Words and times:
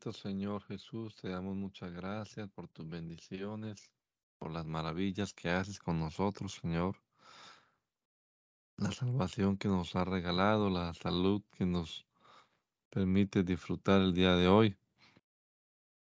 Señor 0.00 0.62
Jesús, 0.62 1.14
te 1.14 1.28
damos 1.28 1.54
muchas 1.54 1.92
gracias 1.92 2.48
por 2.48 2.68
tus 2.68 2.88
bendiciones, 2.88 3.92
por 4.38 4.50
las 4.50 4.64
maravillas 4.64 5.34
que 5.34 5.50
haces 5.50 5.78
con 5.78 6.00
nosotros, 6.00 6.54
Señor. 6.54 6.96
La 8.78 8.90
salvación 8.92 9.58
que 9.58 9.68
nos 9.68 9.94
ha 9.96 10.04
regalado, 10.06 10.70
la 10.70 10.94
salud 10.94 11.42
que 11.52 11.66
nos 11.66 12.06
permite 12.88 13.42
disfrutar 13.42 14.00
el 14.00 14.14
día 14.14 14.34
de 14.36 14.48
hoy. 14.48 14.78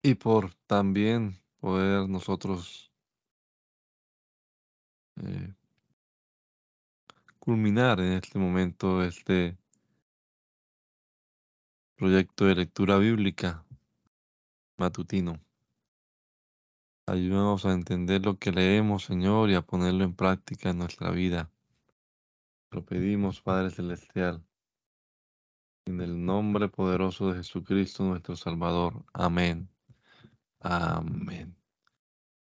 Y 0.03 0.15
por 0.15 0.53
también 0.67 1.41
poder 1.59 2.07
nosotros 2.07 2.93
eh, 5.17 5.55
culminar 7.39 7.99
en 8.01 8.13
este 8.13 8.39
momento 8.39 9.03
este 9.03 9.57
proyecto 11.97 12.45
de 12.45 12.57
lectura 12.57 12.99
bíblica 12.99 13.65
matutino. 14.81 15.39
Ayúdanos 17.07 17.67
a 17.67 17.73
entender 17.73 18.25
lo 18.25 18.39
que 18.39 18.51
leemos, 18.51 19.05
Señor, 19.05 19.51
y 19.51 19.55
a 19.55 19.63
ponerlo 19.63 20.05
en 20.05 20.15
práctica 20.15 20.71
en 20.71 20.79
nuestra 20.79 21.11
vida. 21.11 21.51
Lo 22.71 22.85
pedimos, 22.85 23.43
Padre 23.43 23.71
Celestial, 23.71 24.43
en 25.87 26.01
el 26.01 26.25
nombre 26.25 26.69
poderoso 26.69 27.31
de 27.31 27.39
Jesucristo, 27.39 28.05
nuestro 28.05 28.37
Salvador. 28.37 29.05
Amén. 29.13 29.69
Amén. 30.61 31.55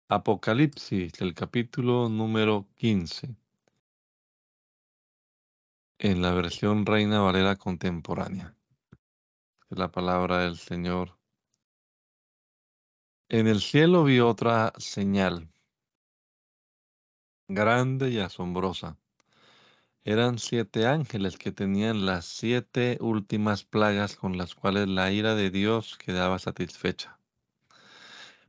Apocalipsis, 0.09 1.22
el 1.22 1.34
capítulo 1.34 2.09
número 2.09 2.68
15, 2.76 3.36
en 6.00 6.22
la 6.22 6.34
versión 6.34 6.86
Reina 6.86 7.22
Valera 7.22 7.56
contemporánea. 7.58 8.56
la 9.70 9.92
palabra 9.92 10.40
del 10.40 10.58
Señor. 10.58 11.23
En 13.34 13.48
el 13.48 13.62
cielo 13.62 14.03
vi 14.03 14.20
otra 14.20 14.73
señal, 14.78 15.50
grande 17.48 18.12
y 18.12 18.20
asombrosa. 18.20 19.00
Eran 20.03 20.38
siete 20.38 20.86
ángeles 20.86 21.39
que 21.39 21.52
tenían 21.52 22.06
las 22.06 22.26
siete 22.26 23.00
últimas 23.02 23.64
plagas 23.64 24.16
con 24.17 24.38
las 24.38 24.54
cuales 24.54 24.88
la 24.88 25.11
ira 25.11 25.34
de 25.34 25.50
Dios 25.50 25.98
quedaba 25.98 26.38
satisfecha. 26.38 27.17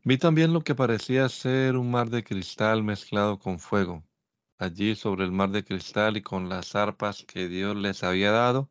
Vi 0.03 0.19
también 0.19 0.53
lo 0.53 0.61
que 0.61 0.75
parecía 0.75 1.31
ser 1.31 1.79
un 1.79 1.91
mar 1.91 2.11
de 2.11 2.23
cristal 2.23 2.83
mezclado 2.83 3.39
con 3.39 3.61
fuego. 3.61 4.05
Allí 4.59 4.97
sobre 4.97 5.25
el 5.25 5.33
mar 5.33 5.49
de 5.49 5.65
cristal 5.65 6.19
y 6.19 6.23
con 6.23 6.51
las 6.51 6.75
arpas 6.75 7.25
que 7.25 7.49
Dios 7.49 7.75
les 7.75 8.05
había 8.05 8.33
dado, 8.33 8.69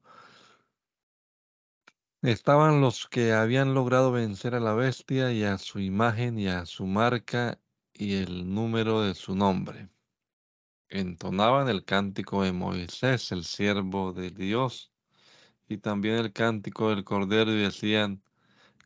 Estaban 2.23 2.79
los 2.79 3.09
que 3.09 3.33
habían 3.33 3.73
logrado 3.73 4.13
vencer 4.13 4.55
a 4.55 4.61
la 4.61 4.73
bestia 4.73 5.33
y 5.33 5.43
a 5.43 5.57
su 5.57 5.81
imagen 5.81 6.39
y 6.39 6.47
a 6.47 6.66
su 6.66 6.85
marca 6.85 7.59
y 7.93 8.13
el 8.13 8.49
número 8.49 9.02
de 9.02 9.13
su 9.13 9.35
nombre. 9.35 9.89
Entonaban 10.88 11.67
el 11.67 11.83
cántico 11.83 12.44
de 12.44 12.53
Moisés, 12.53 13.33
el 13.33 13.44
siervo 13.44 14.13
de 14.13 14.29
Dios, 14.31 14.94
y 15.67 15.79
también 15.79 16.16
el 16.16 16.31
cántico 16.31 16.91
del 16.91 17.03
Cordero 17.03 17.51
y 17.51 17.61
decían, 17.61 18.23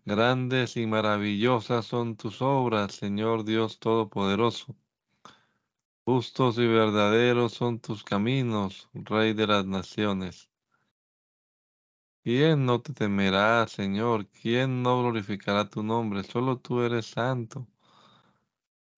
Grandes 0.03 0.75
y 0.75 0.87
maravillosas 0.87 1.85
son 1.85 2.15
tus 2.17 2.41
obras, 2.41 2.95
Señor 2.95 3.45
Dios 3.45 3.77
Todopoderoso. 3.77 4.75
Justos 6.05 6.57
y 6.57 6.65
verdaderos 6.65 7.53
son 7.53 7.79
tus 7.81 8.03
caminos, 8.03 8.89
Rey 8.95 9.33
de 9.33 9.45
las 9.45 9.67
naciones. 9.67 10.49
¿Quién 12.27 12.65
no 12.65 12.81
te 12.81 12.91
temerá, 12.91 13.65
Señor? 13.69 14.27
¿Quién 14.27 14.83
no 14.83 14.99
glorificará 15.01 15.69
tu 15.69 15.81
nombre? 15.81 16.25
Solo 16.25 16.57
tú 16.57 16.81
eres 16.81 17.05
santo. 17.05 17.65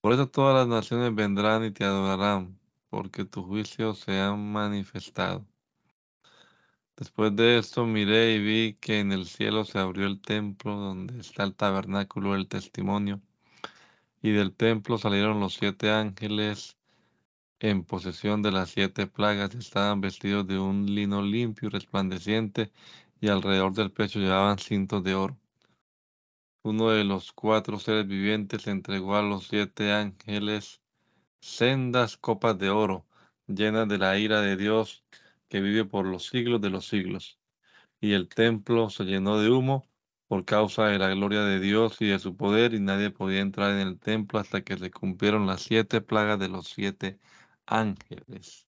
Por 0.02 0.13
eso 0.13 0.27
todas 0.27 0.55
las 0.55 0.67
naciones 0.67 1.13
vendrán 1.13 1.63
y 1.63 1.69
te 1.69 1.84
adorarán, 1.84 2.59
porque 2.90 3.25
tus 3.25 3.45
juicios 3.45 4.00
se 4.00 4.19
han 4.19 4.51
manifestado. 4.51 5.45
Después 6.97 7.35
de 7.35 7.59
esto 7.59 7.85
miré 7.85 8.34
y 8.34 8.40
vi 8.44 8.73
que 8.81 9.00
en 9.00 9.12
el 9.12 9.28
cielo 9.28 9.63
se 9.63 9.78
abrió 9.78 10.07
el 10.07 10.19
templo 10.22 10.75
donde 10.75 11.19
está 11.19 11.44
el 11.44 11.53
tabernáculo 11.53 12.34
del 12.34 12.47
testimonio, 12.47 13.22
y 14.23 14.31
del 14.31 14.56
templo 14.56 14.97
salieron 14.97 15.40
los 15.40 15.53
siete 15.53 15.91
ángeles 15.91 16.79
en 17.59 17.84
posesión 17.84 18.41
de 18.41 18.51
las 18.51 18.72
siete 18.72 19.06
plagas, 19.06 19.53
estaban 19.53 20.01
vestidos 20.01 20.47
de 20.47 20.57
un 20.57 20.96
lino 20.96 21.22
limpio 21.22 21.67
y 21.67 21.72
resplandeciente, 21.72 22.72
y 23.22 23.30
alrededor 23.30 23.74
del 23.74 23.91
pecho 23.91 24.19
llevaban 24.19 24.59
cintos 24.59 25.03
de 25.03 25.16
oro. 25.16 25.38
Uno 26.63 26.90
de 26.90 27.03
los 27.03 27.31
cuatro 27.31 27.80
seres 27.80 28.07
vivientes 28.07 28.68
entregó 28.68 29.16
a 29.16 29.22
los 29.22 29.47
siete 29.47 29.91
ángeles 29.91 30.81
sendas 31.41 32.18
copas 32.18 32.58
de 32.58 32.69
oro, 32.69 33.06
llenas 33.47 33.88
de 33.88 33.97
la 33.97 34.18
ira 34.18 34.41
de 34.41 34.58
Dios 34.58 35.03
que 35.47 35.62
vive 35.62 35.85
por 35.85 36.06
los 36.06 36.28
siglos 36.28 36.62
de 36.62 36.69
los 36.69 36.88
siglos. 36.88 37.40
Y 38.02 38.13
el 38.13 38.28
templo 38.29 38.90
se 38.90 39.03
llenó 39.06 39.40
de 39.40 39.50
humo 39.50 39.88
por 40.28 40.46
causa 40.46 40.85
de 40.85 41.00
la 41.00 41.09
gloria 41.09 41.41
de 41.41 41.59
Dios 41.59 42.00
y 42.02 42.08
de 42.08 42.19
su 42.19 42.35
poder, 42.35 42.74
y 42.74 42.79
nadie 42.79 43.09
podía 43.09 43.41
entrar 43.41 43.72
en 43.72 43.88
el 43.88 44.00
templo 44.00 44.40
hasta 44.40 44.62
que 44.62 44.78
se 44.78 44.91
cumplieron 44.91 45.47
las 45.47 45.63
siete 45.63 46.02
plagas 46.02 46.40
de 46.40 46.50
los 46.50 46.68
siete 46.68 47.19
ángeles. 47.66 48.68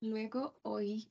Luego 0.00 0.58
oí 0.62 1.08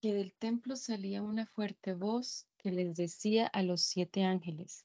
que 0.00 0.14
del 0.14 0.32
templo 0.32 0.76
salía 0.76 1.22
una 1.22 1.46
fuerte 1.46 1.92
voz 1.92 2.46
que 2.58 2.70
les 2.70 2.94
decía 2.96 3.46
a 3.46 3.62
los 3.62 3.82
siete 3.82 4.24
ángeles, 4.24 4.84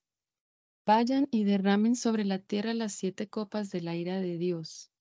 vayan 0.85 1.27
y 1.31 1.43
derramen 1.43 1.95
sobre 1.95 2.25
la 2.25 2.39
tierra 2.39 2.73
las 2.73 2.93
siete 2.93 3.27
copas 3.29 3.69
de 3.69 3.81
la 3.81 3.95
ira 3.95 4.19
de 4.19 4.37
Dios. 4.37 4.91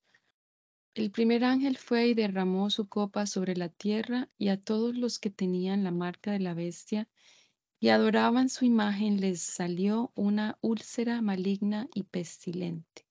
El 0.94 1.10
primer 1.10 1.44
ángel 1.44 1.78
fue 1.78 2.08
y 2.08 2.14
derramó 2.14 2.68
su 2.68 2.88
copa 2.88 3.26
sobre 3.26 3.56
la 3.56 3.70
tierra 3.70 4.28
y 4.36 4.48
a 4.48 4.60
todos 4.60 4.94
los 4.94 5.18
que 5.18 5.30
tenían 5.30 5.84
la 5.84 5.90
marca 5.90 6.32
de 6.32 6.40
la 6.40 6.52
bestia 6.52 7.08
y 7.80 7.88
adoraban 7.88 8.50
su 8.50 8.66
imagen 8.66 9.20
les 9.20 9.40
salió 9.40 10.12
una 10.14 10.58
úlcera 10.60 11.22
maligna 11.22 11.88
y 11.94 12.02
pestilente. 12.02 13.06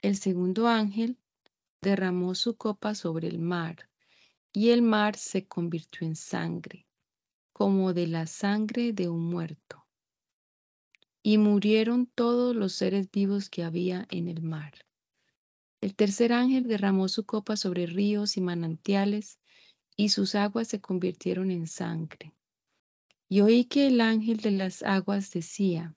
El 0.00 0.16
segundo 0.16 0.68
ángel 0.68 1.18
derramó 1.82 2.36
su 2.36 2.56
copa 2.56 2.94
sobre 2.94 3.26
el 3.26 3.40
mar 3.40 3.90
y 4.56 4.70
el 4.70 4.82
mar 4.82 5.16
se 5.16 5.48
convirtió 5.48 6.06
en 6.06 6.14
sangre, 6.14 6.86
como 7.52 7.92
de 7.92 8.06
la 8.06 8.28
sangre 8.28 8.92
de 8.92 9.08
un 9.08 9.24
muerto. 9.24 9.84
Y 11.24 11.38
murieron 11.38 12.06
todos 12.06 12.54
los 12.54 12.72
seres 12.72 13.10
vivos 13.10 13.50
que 13.50 13.64
había 13.64 14.06
en 14.10 14.28
el 14.28 14.42
mar. 14.42 14.86
El 15.80 15.96
tercer 15.96 16.32
ángel 16.32 16.68
derramó 16.68 17.08
su 17.08 17.26
copa 17.26 17.56
sobre 17.56 17.86
ríos 17.86 18.36
y 18.36 18.40
manantiales, 18.40 19.40
y 19.96 20.10
sus 20.10 20.36
aguas 20.36 20.68
se 20.68 20.80
convirtieron 20.80 21.50
en 21.50 21.66
sangre. 21.66 22.32
Y 23.28 23.40
oí 23.40 23.64
que 23.64 23.88
el 23.88 24.00
ángel 24.00 24.36
de 24.36 24.52
las 24.52 24.84
aguas 24.84 25.32
decía, 25.32 25.96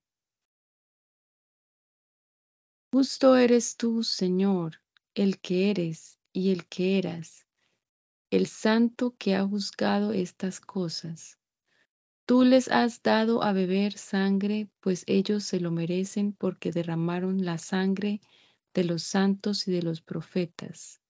Justo 2.92 3.36
eres 3.36 3.78
tú, 3.78 4.04
Señor, 4.04 4.82
el 5.14 5.40
que 5.40 5.70
eres 5.70 6.18
y 6.34 6.50
el 6.50 6.66
que 6.66 6.98
eras 6.98 7.47
el 8.30 8.48
santo 8.48 9.16
que 9.18 9.36
ha 9.36 9.48
juzgado 9.48 10.12
estas 10.12 10.60
cosas. 10.60 11.40
Tú 12.26 12.44
les 12.44 12.68
has 12.68 13.02
dado 13.02 13.42
a 13.42 13.54
beber 13.54 13.94
sangre, 13.94 14.70
pues 14.82 15.06
ellos 15.08 15.46
se 15.46 15.62
lo 15.62 15.72
merecen 15.72 16.34
porque 16.34 16.74
derramaron 16.74 17.46
la 17.46 17.58
sangre 17.58 18.20
de 18.74 18.84
los 18.84 19.04
santos 19.04 19.66
y 19.70 19.72
de 19.72 19.82
los 19.82 20.02
profetas. 20.02 21.02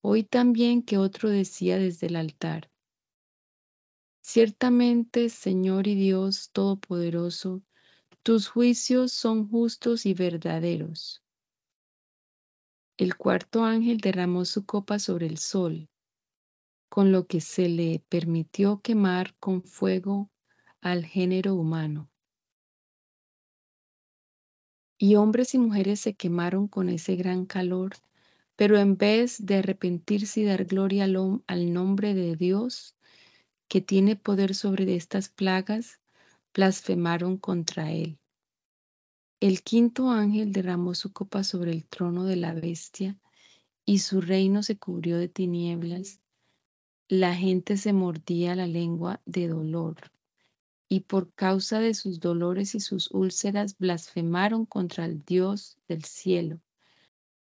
Hoy 0.00 0.24
también 0.24 0.82
que 0.82 0.98
otro 0.98 1.30
decía 1.30 1.78
desde 1.78 2.08
el 2.08 2.16
altar, 2.16 2.68
Ciertamente, 4.20 5.28
Señor 5.28 5.86
y 5.86 5.94
Dios 5.94 6.50
Todopoderoso, 6.52 7.62
tus 8.24 8.48
juicios 8.48 9.12
son 9.12 9.48
justos 9.48 10.06
y 10.06 10.14
verdaderos. 10.14 11.22
El 12.96 13.16
cuarto 13.16 13.64
ángel 13.64 13.98
derramó 13.98 14.44
su 14.44 14.66
copa 14.66 14.98
sobre 14.98 15.26
el 15.26 15.38
sol 15.38 15.88
con 16.92 17.10
lo 17.10 17.26
que 17.26 17.40
se 17.40 17.70
le 17.70 18.04
permitió 18.10 18.82
quemar 18.82 19.34
con 19.40 19.62
fuego 19.62 20.30
al 20.82 21.06
género 21.06 21.54
humano. 21.54 22.10
Y 24.98 25.14
hombres 25.14 25.54
y 25.54 25.58
mujeres 25.58 26.00
se 26.00 26.12
quemaron 26.12 26.68
con 26.68 26.90
ese 26.90 27.16
gran 27.16 27.46
calor, 27.46 27.94
pero 28.56 28.76
en 28.76 28.98
vez 28.98 29.42
de 29.46 29.56
arrepentirse 29.56 30.42
y 30.42 30.44
dar 30.44 30.66
gloria 30.66 31.04
al, 31.04 31.42
al 31.46 31.72
nombre 31.72 32.12
de 32.12 32.36
Dios, 32.36 32.94
que 33.68 33.80
tiene 33.80 34.14
poder 34.14 34.54
sobre 34.54 34.94
estas 34.94 35.30
plagas, 35.30 35.98
blasfemaron 36.52 37.38
contra 37.38 37.90
él. 37.90 38.18
El 39.40 39.62
quinto 39.62 40.10
ángel 40.10 40.52
derramó 40.52 40.94
su 40.94 41.10
copa 41.10 41.42
sobre 41.42 41.72
el 41.72 41.86
trono 41.86 42.24
de 42.24 42.36
la 42.36 42.52
bestia, 42.52 43.18
y 43.86 44.00
su 44.00 44.20
reino 44.20 44.62
se 44.62 44.76
cubrió 44.76 45.16
de 45.16 45.28
tinieblas, 45.28 46.18
la 47.12 47.34
gente 47.34 47.76
se 47.76 47.92
mordía 47.92 48.54
la 48.54 48.66
lengua 48.66 49.20
de 49.26 49.46
dolor 49.46 49.96
y 50.88 51.00
por 51.00 51.30
causa 51.34 51.78
de 51.78 51.92
sus 51.92 52.20
dolores 52.20 52.74
y 52.74 52.80
sus 52.80 53.10
úlceras 53.10 53.76
blasfemaron 53.76 54.64
contra 54.64 55.04
el 55.04 55.22
Dios 55.22 55.76
del 55.88 56.04
cielo, 56.04 56.62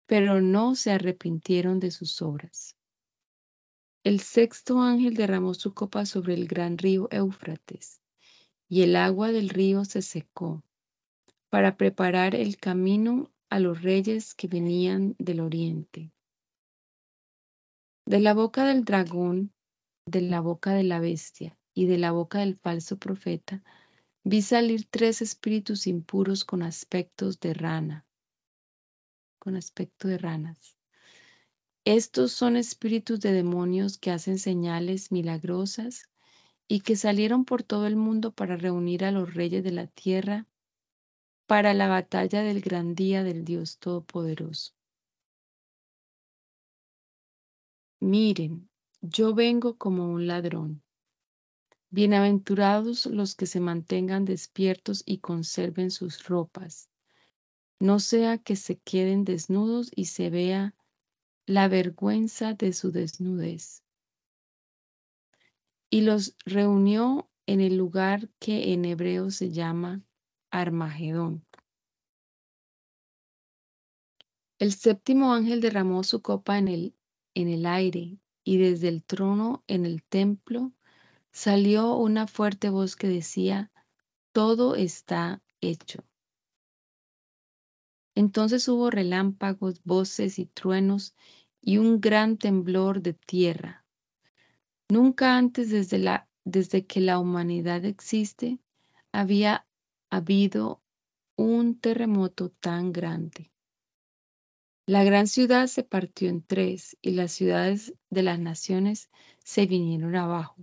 pero 0.08 0.42
no 0.42 0.74
se 0.74 0.90
arrepintieron 0.90 1.80
de 1.80 1.92
sus 1.92 2.24
obras. 2.24 2.76
El 4.04 4.20
sexto 4.22 4.82
ángel 4.82 5.14
derramó 5.14 5.54
su 5.54 5.76
copa 5.76 6.08
sobre 6.08 6.34
el 6.34 6.48
gran 6.48 6.80
río 6.80 7.08
Éufrates, 7.12 8.02
y 8.68 8.82
el 8.82 8.96
agua 8.96 9.32
del 9.32 9.50
río 9.50 9.86
se 9.86 10.02
secó, 10.02 10.64
para 11.52 11.78
preparar 11.78 12.34
el 12.34 12.58
camino 12.58 13.32
a 13.48 13.60
los 13.60 13.84
reyes 13.84 14.34
que 14.34 14.48
venían 14.48 15.16
del 15.20 15.40
oriente. 15.40 16.12
De 18.06 18.20
la 18.20 18.34
boca 18.34 18.66
del 18.66 18.84
dragón, 18.84 19.54
de 20.08 20.22
la 20.22 20.42
boca 20.42 20.74
de 20.74 20.84
la 20.84 21.00
bestia 21.00 21.58
y 21.74 21.86
de 21.86 21.98
la 21.98 22.12
boca 22.12 22.40
del 22.40 22.58
falso 22.58 22.98
profeta, 22.98 23.64
vi 24.24 24.42
salir 24.42 24.86
tres 24.90 25.22
espíritus 25.22 25.86
impuros 25.86 26.44
con 26.44 26.64
aspectos 26.64 27.40
de 27.40 27.54
rana, 27.54 28.06
con 29.40 29.56
aspecto 29.56 30.08
de 30.08 30.18
ranas. 30.18 30.78
Estos 31.86 32.32
son 32.32 32.58
espíritus 32.58 33.20
de 33.22 33.34
demonios 33.34 33.98
que 33.98 34.12
hacen 34.12 34.40
señales 34.40 35.12
milagrosas 35.12 36.10
y 36.68 36.82
que 36.82 36.96
salieron 36.96 37.46
por 37.46 37.64
todo 37.64 37.86
el 37.86 37.96
mundo 37.96 38.32
para 38.32 38.56
reunir 38.56 39.06
a 39.06 39.12
los 39.12 39.34
reyes 39.34 39.64
de 39.64 39.72
la 39.72 39.88
tierra 39.88 40.48
para 41.48 41.74
la 41.74 41.88
batalla 41.88 42.42
del 42.42 42.62
gran 42.62 42.96
día 42.96 43.24
del 43.24 43.46
Dios 43.46 43.78
Todopoderoso. 43.78 44.74
Miren, 48.02 48.68
yo 49.02 49.36
vengo 49.36 49.78
como 49.78 50.12
un 50.12 50.26
ladrón. 50.26 50.82
Bienaventurados 51.92 53.06
los 53.06 53.36
que 53.36 53.46
se 53.46 53.60
mantengan 53.60 54.26
despiertos 54.26 55.04
y 55.06 55.20
conserven 55.20 55.92
sus 55.92 56.28
ropas, 56.28 56.90
no 57.80 58.00
sea 58.00 58.40
que 58.40 58.56
se 58.56 58.80
queden 58.80 59.24
desnudos 59.24 59.92
y 59.96 60.06
se 60.06 60.32
vea 60.32 60.74
la 61.46 61.68
vergüenza 61.68 62.56
de 62.56 62.74
su 62.74 62.92
desnudez. 62.92 63.84
Y 65.92 66.02
los 66.02 66.36
reunió 66.44 67.30
en 67.46 67.62
el 67.62 67.78
lugar 67.78 68.30
que 68.40 68.74
en 68.74 68.86
hebreo 68.86 69.30
se 69.30 69.52
llama 69.52 70.02
Armagedón. 70.50 71.46
El 74.58 74.74
séptimo 74.74 75.36
ángel 75.36 75.62
derramó 75.62 76.04
su 76.04 76.24
copa 76.24 76.58
en 76.58 76.68
el, 76.68 76.96
en 77.34 77.48
el 77.48 77.66
aire 77.66 78.18
y 78.44 78.58
desde 78.58 78.88
el 78.88 79.04
trono 79.04 79.64
en 79.68 79.86
el 79.86 80.04
templo 80.04 80.72
salió 81.32 81.96
una 81.96 82.28
fuerte 82.28 82.70
voz 82.70 82.96
que 82.96 83.08
decía, 83.08 83.72
todo 84.32 84.76
está 84.76 85.42
hecho. 85.62 86.04
Entonces 88.16 88.68
hubo 88.68 88.90
relámpagos, 88.90 89.84
voces 89.84 90.40
y 90.40 90.46
truenos 90.46 91.16
y 91.62 91.78
un 91.78 92.02
gran 92.02 92.38
temblor 92.38 93.02
de 93.02 93.14
tierra. 93.14 93.86
Nunca 94.90 95.38
antes 95.38 95.70
desde, 95.70 96.00
la, 96.00 96.28
desde 96.44 96.86
que 96.86 97.00
la 97.00 97.20
humanidad 97.20 97.86
existe 97.86 98.60
había 99.14 99.66
habido 100.10 100.82
un 101.38 101.80
terremoto 101.80 102.50
tan 102.50 102.92
grande. 102.92 103.52
La 104.92 105.06
gran 105.06 105.28
ciudad 105.28 105.68
se 105.68 105.84
partió 105.84 106.28
en 106.28 106.44
tres 106.44 106.98
y 107.02 107.12
las 107.12 107.32
ciudades 107.32 107.94
de 108.10 108.24
las 108.24 108.40
naciones 108.40 109.10
se 109.42 109.66
vinieron 109.66 110.18
abajo. 110.18 110.58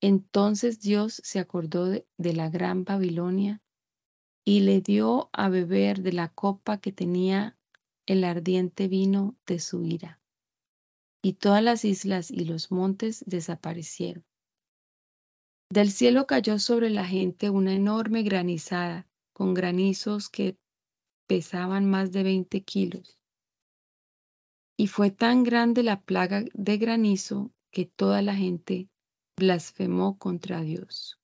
Entonces 0.00 0.80
Dios 0.80 1.20
se 1.22 1.38
acordó 1.38 1.86
de, 1.86 2.04
la 2.18 2.50
gran 2.50 2.82
Babilonia 2.82 3.62
y 4.44 4.62
le 4.62 4.80
dio 4.80 5.30
a 5.32 5.48
beber 5.48 6.02
de 6.02 6.12
la 6.12 6.28
copa 6.28 6.78
que 6.80 6.90
tenía 6.90 7.56
el 8.04 8.24
ardiente 8.24 8.88
vino 8.88 9.36
de 9.46 9.60
su 9.60 9.84
ira. 9.84 10.20
Y 11.22 11.34
todas 11.34 11.62
las 11.62 11.84
islas 11.84 12.32
y 12.32 12.44
los 12.46 12.72
montes 12.72 13.22
desaparecieron. 13.28 14.24
Del 15.70 15.92
cielo 15.92 16.26
cayó 16.26 16.58
sobre 16.58 16.90
la 16.90 17.06
gente 17.06 17.48
una 17.48 17.74
enorme 17.74 18.24
granizada, 18.24 19.06
con 19.32 19.54
granizos 19.54 20.28
que 20.28 20.58
pesaban 21.28 21.88
más 21.88 22.10
de 22.10 22.24
20 22.24 22.60
kilos. 22.64 23.21
Y 24.82 24.88
fue 24.88 25.12
tan 25.12 25.44
grande 25.44 25.84
la 25.84 26.00
plaga 26.00 26.44
de 26.54 26.76
granizo 26.76 27.52
que 27.70 27.86
toda 27.86 28.20
la 28.20 28.34
gente 28.34 28.88
blasfemó 29.36 30.18
contra 30.18 30.60
Dios. 30.60 31.20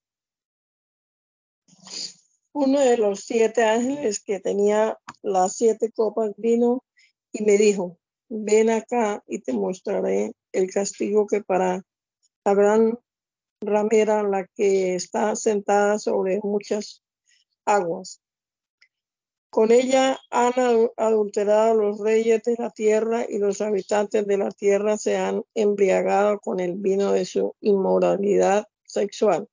Uno 2.52 2.78
de 2.78 2.96
los 2.99 3.25
siete 3.25 3.64
ángeles 3.64 4.22
que 4.22 4.38
tenía 4.38 4.96
las 5.22 5.56
siete 5.56 5.90
copas 5.90 6.34
vino 6.37 6.84
y 7.32 7.43
me 7.43 7.58
dijo, 7.58 7.99
ven 8.28 8.70
acá 8.70 9.25
y 9.26 9.40
te 9.40 9.52
mostraré 9.55 10.31
el 10.52 10.70
castigo 10.70 11.26
que 11.26 11.43
para 11.43 11.82
la 12.44 12.55
gran 12.55 12.96
ramera, 13.60 14.22
la 14.22 14.46
que 14.55 14.94
está 14.94 15.34
sentada 15.34 15.99
sobre 15.99 16.38
muchas 16.44 17.02
aguas. 17.64 18.20
Con 19.50 19.73
ella 19.73 20.21
han 20.31 20.53
adulterado 20.97 21.75
los 21.75 22.00
reyes 22.00 22.43
de 22.43 22.56
la 22.59 22.71
tierra 22.71 23.25
y 23.27 23.39
los 23.39 23.62
habitantes 23.62 24.27
de 24.27 24.37
la 24.37 24.50
tierra 24.50 24.99
se 24.99 25.17
han 25.17 25.43
embriagado 25.55 26.39
con 26.39 26.61
el 26.61 26.75
vino 26.75 27.12
de 27.12 27.25
su 27.25 27.55
inmoralidad 27.61 28.67
sexual. 28.85 29.49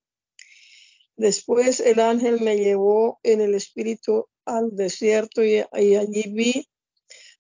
Después 1.15 1.79
el 1.79 2.01
ángel 2.01 2.41
me 2.41 2.57
llevó 2.57 3.19
en 3.23 3.39
el 3.39 3.55
espíritu 3.55 4.27
al 4.43 4.75
desierto 4.75 5.43
y, 5.43 5.59
allí 5.71 6.23
vi 6.27 6.67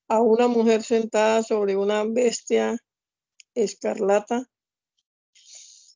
a 0.07 0.21
una 0.21 0.47
mujer 0.47 0.81
sentada 0.81 1.43
sobre 1.43 1.75
una 1.75 2.05
bestia 2.05 2.77
escarlata 3.53 4.49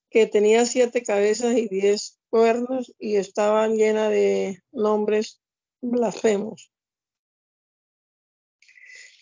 que 0.10 0.28
tenía 0.28 0.66
siete 0.66 1.04
cabezas 1.04 1.56
y 1.56 1.70
diez 1.70 2.20
cuernos 2.30 2.94
y 3.00 3.16
estaba 3.16 3.68
llena 3.68 4.10
de 4.10 4.62
nombres 4.72 5.40
blasfemos. 5.82 6.72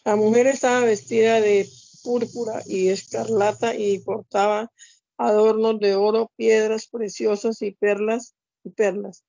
La 0.04 0.16
mujer 0.16 0.48
estaba 0.48 0.86
vestida 0.86 1.42
de 1.42 1.68
púrpura 2.04 2.64
y 2.66 2.90
escarlata 2.90 3.76
y 3.76 4.00
portaba 4.00 4.72
adornos 5.18 5.80
de 5.80 5.96
oro, 5.96 6.32
piedras 6.38 6.88
preciosas 6.88 7.62
y 7.62 7.72
perlas 7.72 8.36
y 8.64 8.70
perlas. 8.70 9.26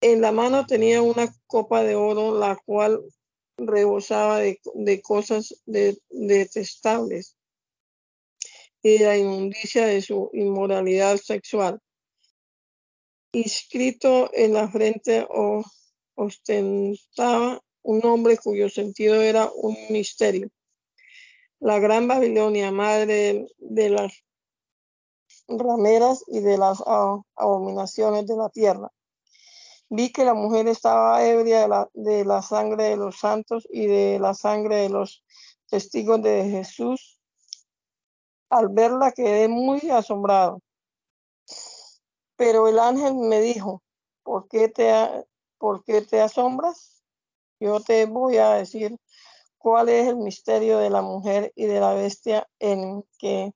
En 0.00 0.20
la 0.20 0.32
mano 0.32 0.66
tenía 0.66 1.02
una 1.02 1.32
copa 1.46 1.82
de 1.82 1.94
oro, 1.94 2.38
la 2.38 2.56
cual 2.56 3.00
rebosaba 3.56 4.38
de, 4.38 5.00
cosas 5.02 5.62
detestables 5.66 7.36
y 8.82 8.98
la 8.98 9.16
inmundicia 9.16 9.86
de 9.86 10.02
su 10.02 10.30
inmoralidad 10.32 11.16
sexual. 11.16 11.80
Inscrito 13.32 14.30
en 14.32 14.54
la 14.54 14.68
frente 14.68 15.26
o 15.28 15.64
ostentaba 16.18 17.60
un 17.82 18.00
nombre 18.00 18.36
cuyo 18.36 18.68
sentido 18.68 19.22
era 19.22 19.48
un 19.54 19.76
misterio. 19.90 20.50
La 21.60 21.78
gran 21.78 22.08
Babilonia, 22.08 22.72
madre 22.72 23.46
de, 23.58 23.90
las 23.90 24.24
rameras 25.46 26.24
y 26.26 26.40
de 26.40 26.58
las 26.58 26.82
abominaciones 27.36 28.26
de 28.26 28.36
la 28.36 28.48
tierra. 28.48 28.90
Vi 29.90 30.12
que 30.12 30.24
la 30.24 30.34
mujer 30.34 30.68
estaba 30.68 31.24
ebria 31.24 31.62
de 31.62 31.68
la, 31.68 31.88
de 31.94 32.24
la 32.24 32.42
sangre 32.42 32.84
de 32.84 32.96
los 32.96 33.18
santos 33.18 33.66
y 33.70 33.86
de 33.86 34.18
la 34.18 34.34
sangre 34.34 34.76
de 34.76 34.88
los 34.90 35.24
testigos 35.70 36.20
de 36.20 36.50
Jesús. 36.50 37.20
Al 38.50 38.68
verla 38.68 39.12
quedé 39.12 39.48
muy 39.48 39.88
asombrado. 39.90 40.60
Pero 42.36 42.68
el 42.68 42.78
ángel 42.78 43.14
me 43.14 43.40
dijo, 43.40 43.82
¿por 44.22 44.46
qué 44.48 44.68
te, 44.68 44.92
¿por 45.58 45.84
qué 45.84 46.02
te 46.02 46.20
asombras? 46.20 47.02
Yo 47.60 47.80
te 47.80 48.06
voy 48.06 48.36
a 48.36 48.50
decir 48.50 48.96
cuál 49.58 49.88
es 49.88 50.08
el 50.08 50.16
misterio 50.16 50.78
de 50.78 50.90
la 50.90 51.02
mujer 51.02 51.52
y 51.56 51.66
de 51.66 51.80
la 51.80 51.94
bestia 51.94 52.48
en 52.58 53.04
que 53.18 53.52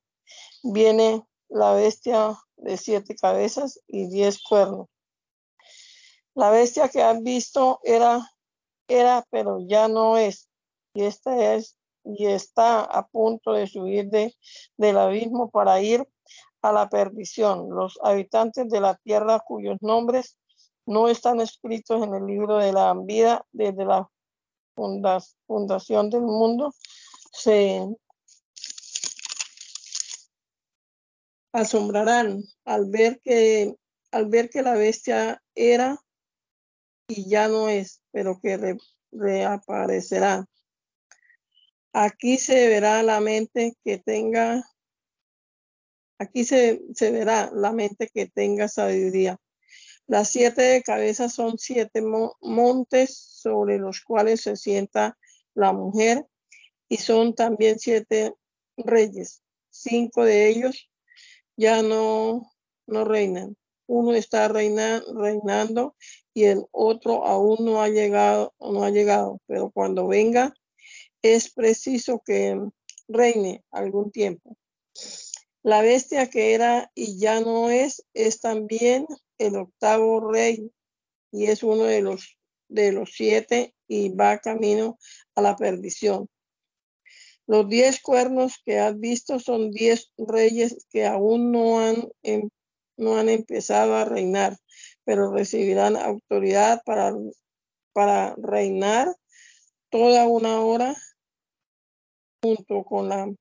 viene 0.61 1.25
la 1.49 1.73
bestia 1.73 2.37
de 2.57 2.77
siete 2.77 3.15
cabezas 3.15 3.79
y 3.87 4.07
diez 4.09 4.41
cuernos. 4.41 4.87
La 6.35 6.49
bestia 6.49 6.89
que 6.89 7.01
has 7.01 7.21
visto 7.21 7.79
era, 7.83 8.27
era, 8.87 9.25
pero 9.29 9.59
ya 9.67 9.87
no 9.87 10.17
es. 10.17 10.49
Y 10.93 11.03
esta 11.03 11.53
es, 11.53 11.77
y 12.03 12.25
está 12.25 12.81
a 12.81 13.07
punto 13.07 13.53
de 13.53 13.67
subir 13.67 14.09
de, 14.09 14.35
del 14.77 14.97
abismo 14.97 15.49
para 15.49 15.81
ir 15.81 16.07
a 16.61 16.71
la 16.71 16.89
perdición. 16.89 17.69
Los 17.69 17.99
habitantes 18.01 18.69
de 18.69 18.81
la 18.81 18.95
tierra 18.95 19.39
cuyos 19.39 19.77
nombres 19.81 20.37
no 20.85 21.07
están 21.07 21.39
escritos 21.41 22.03
en 22.03 22.13
el 22.13 22.25
libro 22.25 22.57
de 22.57 22.73
la 22.73 22.93
vida 22.93 23.45
desde 23.51 23.85
la 23.85 24.09
fundación 24.75 26.09
del 26.09 26.21
mundo, 26.21 26.73
se 27.31 27.85
asombrarán 31.51 32.43
al 32.65 32.89
ver 32.89 33.19
que 33.23 33.75
al 34.11 34.27
ver 34.27 34.49
que 34.49 34.61
la 34.61 34.75
bestia 34.75 35.41
era 35.55 35.97
y 37.07 37.27
ya 37.29 37.47
no 37.47 37.67
es, 37.67 38.01
pero 38.11 38.39
que 38.39 38.77
reaparecerá. 39.11 40.45
Aquí 41.93 42.37
se 42.37 42.67
verá 42.69 43.03
la 43.03 43.19
mente 43.19 43.75
que 43.83 43.97
tenga, 43.97 44.63
aquí 46.19 46.43
se, 46.43 46.81
se 46.93 47.11
verá 47.11 47.51
la 47.53 47.71
mente 47.71 48.09
que 48.13 48.27
tenga 48.27 48.67
sabiduría. 48.67 49.39
Las 50.07 50.29
siete 50.29 50.83
cabezas 50.85 51.33
son 51.33 51.57
siete 51.57 52.01
montes 52.41 53.17
sobre 53.17 53.77
los 53.77 54.01
cuales 54.01 54.41
se 54.41 54.57
sienta 54.57 55.17
la 55.53 55.71
mujer 55.71 56.25
y 56.89 56.97
son 56.97 57.33
también 57.33 57.79
siete 57.79 58.33
reyes. 58.75 59.41
Cinco 59.69 60.25
de 60.25 60.49
ellos 60.49 60.89
ya 61.55 61.81
no, 61.81 62.51
no 62.85 63.05
reinan. 63.05 63.55
Uno 63.87 64.13
está 64.13 64.47
reinando 64.47 65.95
y 66.33 66.45
el 66.45 66.65
otro 66.71 67.25
aún 67.25 67.57
no 67.61 67.81
ha 67.81 67.89
llegado, 67.89 68.53
no 68.59 68.83
ha 68.83 68.89
llegado, 68.89 69.39
pero 69.45 69.71
cuando 69.71 70.07
venga 70.07 70.53
es 71.21 71.51
preciso 71.51 72.21
que 72.25 72.59
reine 73.07 73.63
algún 73.71 74.11
tiempo. 74.11 74.57
La 75.63 75.81
bestia 75.81 76.29
que 76.29 76.53
era 76.53 76.91
y 76.93 77.17
ya 77.17 77.39
no 77.39 77.69
es, 77.69 78.05
es 78.13 78.41
también 78.41 79.07
el 79.37 79.55
octavo 79.55 80.29
rey 80.29 80.69
y 81.31 81.45
es 81.45 81.63
uno 81.63 81.85
de 81.85 82.01
los, 82.01 82.37
de 82.67 82.91
los 82.91 83.13
siete 83.13 83.73
y 83.87 84.09
va 84.09 84.39
camino 84.39 84.99
a 85.35 85.41
la 85.41 85.55
perdición. 85.55 86.27
Los 87.47 87.69
diez 87.69 88.01
cuernos 88.01 88.61
que 88.65 88.79
has 88.79 88.99
visto 88.99 89.39
son 89.39 89.71
diez 89.71 90.11
reyes 90.17 90.85
que 90.89 91.05
aún 91.05 91.53
no 91.53 91.79
han, 91.79 92.09
em, 92.23 92.49
no 92.97 93.17
han 93.17 93.29
empezado 93.29 93.95
a 93.95 94.03
reinar, 94.03 94.57
pero 95.05 95.31
recibirán 95.31 95.95
autoridad 95.95 96.81
para, 96.83 97.13
para 97.93 98.35
reinar 98.35 99.15
toda 99.89 100.27
una 100.27 100.59
hora 100.59 100.93
junto 102.41 102.83
con 102.83 103.07
la 103.07 103.33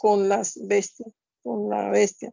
con 0.00 0.30
las 0.30 0.58
bestias, 0.66 1.12
con 1.42 1.68
la 1.70 1.90
bestia. 1.90 2.32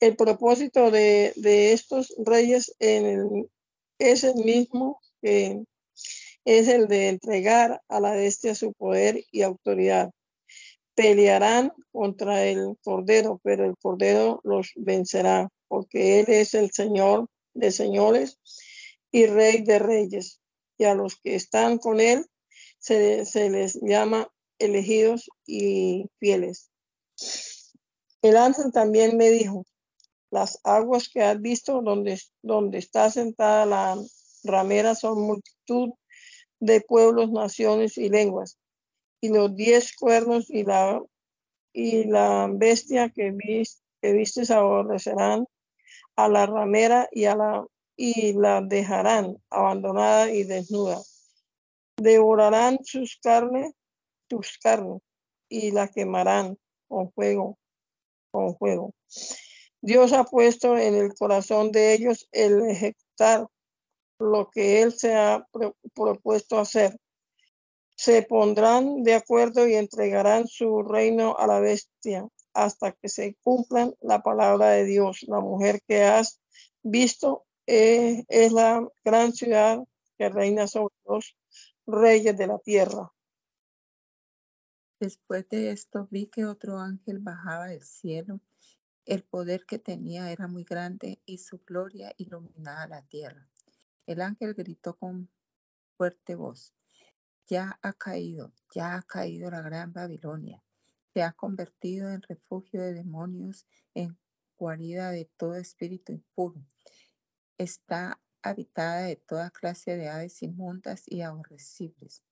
El 0.00 0.16
propósito 0.16 0.90
de, 0.90 1.32
estos 1.72 2.14
reyes 2.18 2.74
es 2.78 4.24
el 4.24 4.34
mismo 4.34 5.00
que 5.22 5.62
es 6.44 6.68
el 6.68 6.88
de 6.88 7.08
entregar 7.08 7.80
a 7.88 8.00
la 8.00 8.12
bestia 8.12 8.54
su 8.54 8.72
poder 8.74 9.24
y 9.30 9.42
autoridad. 9.42 10.10
Pelearán 10.94 11.72
contra 11.90 12.44
el 12.44 12.76
Cordero, 12.82 13.40
pero 13.42 13.64
el 13.64 13.76
Cordero 13.78 14.40
los 14.44 14.72
vencerá, 14.76 15.48
porque 15.68 16.20
Él 16.20 16.26
es 16.28 16.54
el 16.54 16.70
Señor 16.70 17.28
de 17.54 17.72
señores 17.72 18.38
y 19.10 19.26
Rey 19.26 19.62
de 19.62 19.78
reyes. 19.78 20.40
Y 20.76 20.84
a 20.84 20.94
los 20.94 21.16
que 21.16 21.34
están 21.34 21.78
con 21.78 22.00
Él 22.00 22.26
se 22.78 23.50
les 23.50 23.80
llama 23.80 24.28
elegidos 24.58 25.30
y 25.46 26.06
fieles. 26.18 26.70
El 28.24 28.38
ángel 28.38 28.72
también 28.72 29.18
me 29.18 29.28
dijo, 29.28 29.66
las 30.30 30.58
aguas 30.64 31.10
que 31.10 31.22
has 31.22 31.38
visto 31.42 31.82
donde, 31.82 32.18
donde 32.40 32.78
está 32.78 33.10
sentada 33.10 33.66
la 33.66 33.98
ramera 34.44 34.94
son 34.94 35.20
multitud 35.20 35.90
de 36.58 36.80
pueblos, 36.80 37.30
naciones 37.30 37.98
y 37.98 38.08
lenguas. 38.08 38.58
Y 39.20 39.28
los 39.28 39.54
diez 39.54 39.94
cuernos 39.94 40.48
y 40.48 40.64
la, 40.64 41.02
y 41.74 42.04
la 42.04 42.48
bestia 42.50 43.10
que, 43.10 43.30
viste, 43.30 43.82
que 44.00 44.54
aborrecerán 44.54 45.44
a 46.16 46.26
la 46.26 46.46
ramera 46.46 47.06
y, 47.12 47.26
a 47.26 47.36
la, 47.36 47.66
y 47.94 48.32
la 48.32 48.62
dejarán 48.62 49.36
abandonada 49.50 50.30
y 50.30 50.44
desnuda. 50.44 50.98
Devorarán 51.98 52.78
sus 52.84 53.18
carnes 53.22 53.74
tus 54.28 54.56
carnes 54.56 55.02
y 55.50 55.72
la 55.72 55.88
quemarán 55.88 56.56
con 56.88 57.12
fuego, 57.12 57.58
con 58.34 58.56
fuego. 58.56 58.92
Dios 59.80 60.12
ha 60.12 60.24
puesto 60.24 60.76
en 60.76 60.96
el 60.96 61.14
corazón 61.14 61.70
de 61.70 61.94
ellos 61.94 62.28
el 62.32 62.68
ejecutar 62.68 63.46
lo 64.18 64.50
que 64.50 64.82
Él 64.82 64.92
se 64.92 65.14
ha 65.14 65.46
propuesto 65.94 66.58
hacer. 66.58 66.98
Se 67.94 68.22
pondrán 68.22 69.04
de 69.04 69.14
acuerdo 69.14 69.68
y 69.68 69.74
entregarán 69.74 70.48
su 70.48 70.82
reino 70.82 71.36
a 71.38 71.46
la 71.46 71.60
bestia 71.60 72.26
hasta 72.52 72.90
que 72.90 73.08
se 73.08 73.36
cumplan 73.44 73.94
la 74.00 74.20
palabra 74.20 74.70
de 74.70 74.84
Dios. 74.84 75.24
La 75.28 75.38
mujer 75.38 75.80
que 75.86 76.02
has 76.02 76.40
visto 76.82 77.44
eh, 77.68 78.24
es 78.26 78.50
la 78.50 78.84
gran 79.04 79.32
ciudad 79.32 79.78
que 80.18 80.28
reina 80.28 80.66
sobre 80.66 80.94
los 81.04 81.36
reyes 81.86 82.36
de 82.36 82.48
la 82.48 82.58
tierra. 82.58 83.12
Después 85.00 85.48
de 85.48 85.70
esto 85.70 86.08
vi 86.10 86.26
que 86.26 86.44
otro 86.44 86.78
ángel 86.78 87.18
bajaba 87.18 87.66
del 87.66 87.82
cielo. 87.82 88.40
El 89.04 89.22
poder 89.22 89.66
que 89.66 89.78
tenía 89.78 90.30
era 90.30 90.46
muy 90.46 90.64
grande 90.64 91.20
y 91.26 91.38
su 91.38 91.58
gloria 91.58 92.14
iluminaba 92.16 92.86
la 92.86 93.02
tierra. 93.02 93.48
El 94.06 94.20
ángel 94.20 94.54
gritó 94.54 94.96
con 94.96 95.28
fuerte 95.96 96.34
voz, 96.34 96.74
ya 97.46 97.78
ha 97.82 97.92
caído, 97.92 98.52
ya 98.74 98.96
ha 98.96 99.02
caído 99.02 99.50
la 99.50 99.62
gran 99.62 99.92
Babilonia. 99.92 100.62
Se 101.12 101.22
ha 101.22 101.32
convertido 101.32 102.10
en 102.10 102.22
refugio 102.22 102.80
de 102.80 102.94
demonios, 102.94 103.66
en 103.94 104.18
guarida 104.56 105.10
de 105.10 105.26
todo 105.36 105.56
espíritu 105.56 106.12
impuro. 106.12 106.64
Está 107.58 108.20
habitada 108.42 109.02
de 109.02 109.16
toda 109.16 109.50
clase 109.50 109.96
de 109.96 110.08
aves 110.08 110.42
inmundas 110.42 111.02
y 111.06 111.20
aborrecibles. 111.22 112.22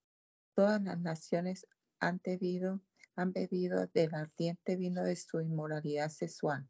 Todas 0.55 0.83
las 0.83 0.99
naciones 0.99 1.67
han 2.03 2.21
bebido, 2.25 2.81
han 3.15 3.33
bebido 3.33 3.87
del 3.87 4.13
ardiente 4.15 4.75
vino 4.77 5.05
de 5.05 5.15
su 5.15 5.41
inmoralidad 5.41 6.09
sexual. 6.09 6.67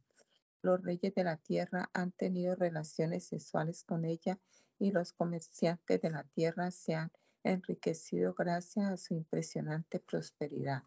Los 0.60 0.82
reyes 0.82 1.14
de 1.14 1.24
la 1.24 1.38
tierra 1.38 1.88
han 1.94 2.12
tenido 2.12 2.54
relaciones 2.54 3.28
sexuales 3.28 3.82
con 3.82 4.04
ella 4.04 4.38
y 4.78 4.90
los 4.92 5.14
comerciantes 5.14 6.02
de 6.02 6.10
la 6.10 6.24
tierra 6.34 6.70
se 6.70 6.94
han 6.94 7.10
enriquecido 7.44 8.34
gracias 8.34 8.86
a 8.86 8.96
su 8.98 9.14
impresionante 9.14 10.00
prosperidad. 10.00 10.82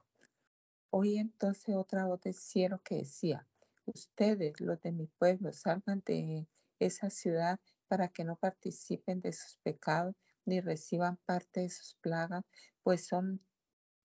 Oí 0.92 1.18
entonces 1.18 1.76
otra 1.76 2.06
voz 2.06 2.22
del 2.22 2.36
cielo 2.36 2.80
que 2.84 2.98
decía, 2.98 3.48
ustedes, 3.86 4.62
los 4.62 4.80
de 4.82 4.92
mi 4.92 5.08
pueblo, 5.08 5.52
salgan 5.54 6.04
de 6.06 6.48
esa 6.78 7.10
ciudad 7.10 7.60
para 7.88 8.10
que 8.10 8.24
no 8.24 8.36
participen 8.36 9.22
de 9.22 9.34
sus 9.34 9.58
pecados 9.64 10.16
ni 10.46 10.62
reciban 10.62 11.18
parte 11.26 11.62
de 11.62 11.70
sus 11.70 11.96
plagas, 11.96 12.46
pues 12.84 13.08
son 13.08 13.42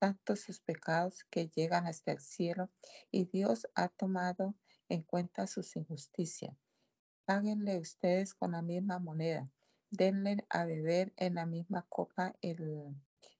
tantos 0.01 0.41
sus 0.41 0.61
pecados 0.61 1.25
que 1.29 1.51
llegan 1.55 1.87
hasta 1.87 2.13
el 2.13 2.21
cielo 2.21 2.71
y 3.11 3.27
Dios 3.27 3.69
ha 3.75 3.89
tomado 3.89 4.55
en 4.89 5.03
cuenta 5.03 5.47
sus 5.47 5.77
injusticias. 5.77 6.57
Páguenle 7.27 7.79
ustedes 7.79 8.35
con 8.35 8.53
la 8.53 8.63
misma 8.63 8.99
moneda. 8.99 9.51
Denle 9.91 10.47
a 10.49 10.65
beber 10.65 11.13
en 11.17 11.35
la 11.35 11.45
misma 11.45 11.85
copa 11.91 12.35
el 12.41 12.97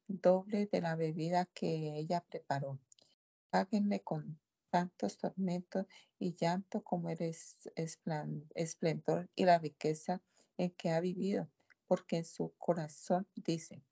doble 0.07 0.67
de 0.67 0.81
la 0.83 0.97
bebida 0.97 1.47
que 1.47 1.97
ella 1.97 2.21
preparó. 2.29 2.79
Páguenle 3.49 4.03
con 4.03 4.39
tantos 4.69 5.17
tormentos 5.17 5.87
y 6.19 6.37
llanto 6.37 6.85
como 6.85 7.09
el 7.09 7.35
esplendor 8.55 9.31
y 9.35 9.45
la 9.47 9.59
riqueza 9.59 10.21
en 10.59 10.73
que 10.73 10.91
ha 10.91 11.01
vivido, 11.01 11.49
porque 11.87 12.19
en 12.19 12.27
su 12.27 12.53
corazón 12.59 13.27
dice, 13.35 13.83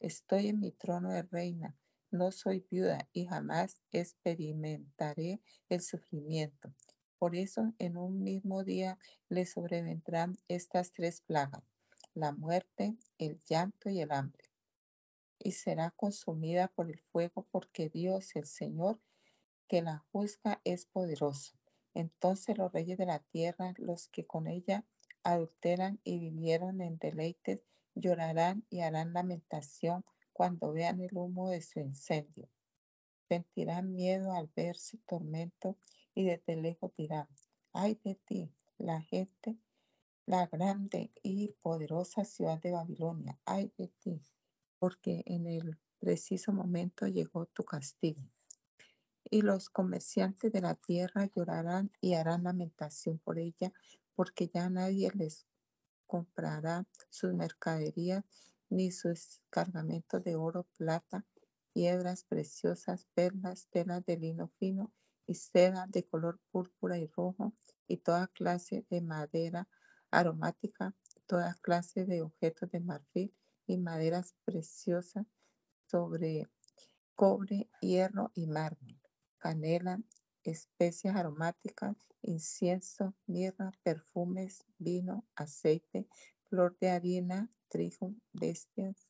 estoy 0.00 0.48
en 0.48 0.60
mi 0.60 0.72
trono 0.72 1.10
de 1.10 1.22
reina 1.22 1.76
no 2.14 2.30
soy 2.30 2.64
viuda 2.70 3.08
y 3.12 3.26
jamás 3.26 3.76
experimentaré 3.90 5.40
el 5.68 5.80
sufrimiento. 5.80 6.72
Por 7.18 7.34
eso 7.34 7.74
en 7.78 7.96
un 7.96 8.22
mismo 8.22 8.62
día 8.62 8.98
le 9.28 9.44
sobrevendrán 9.46 10.36
estas 10.46 10.92
tres 10.92 11.22
plagas, 11.22 11.64
la 12.14 12.30
muerte, 12.30 12.96
el 13.18 13.40
llanto 13.48 13.90
y 13.90 14.00
el 14.00 14.12
hambre. 14.12 14.44
Y 15.40 15.52
será 15.52 15.90
consumida 15.90 16.68
por 16.68 16.88
el 16.88 17.00
fuego 17.00 17.48
porque 17.50 17.88
Dios, 17.88 18.36
el 18.36 18.46
Señor, 18.46 19.00
que 19.66 19.82
la 19.82 19.98
juzga, 20.12 20.60
es 20.62 20.86
poderoso. 20.86 21.56
Entonces 21.94 22.56
los 22.56 22.72
reyes 22.72 22.96
de 22.96 23.06
la 23.06 23.18
tierra, 23.18 23.74
los 23.76 24.06
que 24.06 24.24
con 24.24 24.46
ella 24.46 24.84
adulteran 25.24 25.98
y 26.04 26.20
vivieron 26.20 26.80
en 26.80 26.96
deleites, 26.96 27.60
llorarán 27.96 28.64
y 28.70 28.80
harán 28.82 29.12
lamentación 29.12 30.04
cuando 30.34 30.72
vean 30.72 31.00
el 31.00 31.16
humo 31.16 31.48
de 31.48 31.62
su 31.62 31.80
incendio. 31.80 32.50
Sentirán 33.28 33.94
miedo 33.94 34.32
al 34.34 34.50
ver 34.54 34.76
su 34.76 34.98
tormento 34.98 35.78
y 36.14 36.24
desde 36.26 36.56
lejos 36.56 36.92
dirán, 36.98 37.28
ay 37.72 37.98
de 38.04 38.16
ti, 38.16 38.52
la 38.76 39.00
gente, 39.00 39.56
la 40.26 40.46
grande 40.46 41.12
y 41.22 41.52
poderosa 41.62 42.24
ciudad 42.24 42.60
de 42.60 42.72
Babilonia, 42.72 43.38
ay 43.46 43.72
de 43.78 43.88
ti, 44.00 44.20
porque 44.78 45.22
en 45.26 45.46
el 45.46 45.78
preciso 46.00 46.52
momento 46.52 47.06
llegó 47.06 47.46
tu 47.46 47.64
castigo. 47.64 48.20
y 49.30 49.42
los 49.42 49.70
comerciantes 49.70 50.52
de 50.52 50.60
la 50.60 50.74
tierra 50.74 51.26
llorarán 51.34 51.90
y 52.00 52.14
harán 52.14 52.44
lamentación 52.44 53.18
por 53.18 53.38
ella, 53.38 53.72
porque 54.14 54.48
ya 54.48 54.68
nadie 54.68 55.10
les 55.14 55.46
comprará 56.06 56.86
sus 57.10 57.32
mercaderías 57.32 58.24
ni 58.74 58.90
sus 58.90 59.40
cargamentos 59.50 60.24
de 60.24 60.34
oro, 60.34 60.66
plata, 60.76 61.24
piedras 61.72 62.24
preciosas, 62.24 63.06
perlas, 63.14 63.68
telas 63.70 64.04
de 64.04 64.16
lino 64.16 64.48
fino 64.58 64.92
y 65.26 65.36
seda 65.36 65.86
de 65.88 66.04
color 66.04 66.40
púrpura 66.50 66.98
y 66.98 67.06
rojo 67.06 67.54
y 67.86 67.98
toda 67.98 68.26
clase 68.26 68.84
de 68.90 69.00
madera 69.00 69.68
aromática, 70.10 70.92
toda 71.26 71.54
clase 71.62 72.04
de 72.04 72.22
objetos 72.22 72.68
de 72.72 72.80
marfil 72.80 73.32
y 73.66 73.78
maderas 73.78 74.34
preciosas 74.44 75.24
sobre 75.86 76.48
cobre, 77.14 77.70
hierro 77.80 78.32
y 78.34 78.48
mármol, 78.48 79.00
canela, 79.38 80.00
especias 80.42 81.14
aromáticas, 81.14 81.96
incienso, 82.22 83.14
mirra, 83.26 83.70
perfumes, 83.84 84.64
vino, 84.78 85.24
aceite, 85.36 86.08
flor 86.54 86.78
de 86.78 86.88
harina, 86.88 87.50
trigo, 87.66 88.14
bestias, 88.32 89.08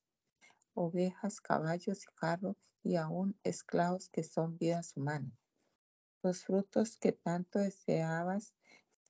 ovejas, 0.72 1.42
caballos 1.42 2.02
y 2.04 2.14
carros, 2.14 2.56
y 2.82 2.96
aún 2.96 3.38
esclavos 3.44 4.08
que 4.08 4.24
son 4.24 4.56
vidas 4.56 4.96
humanas. 4.96 5.34
Los 6.22 6.44
frutos 6.44 6.96
que 6.96 7.12
tanto 7.12 7.58
deseabas 7.58 8.54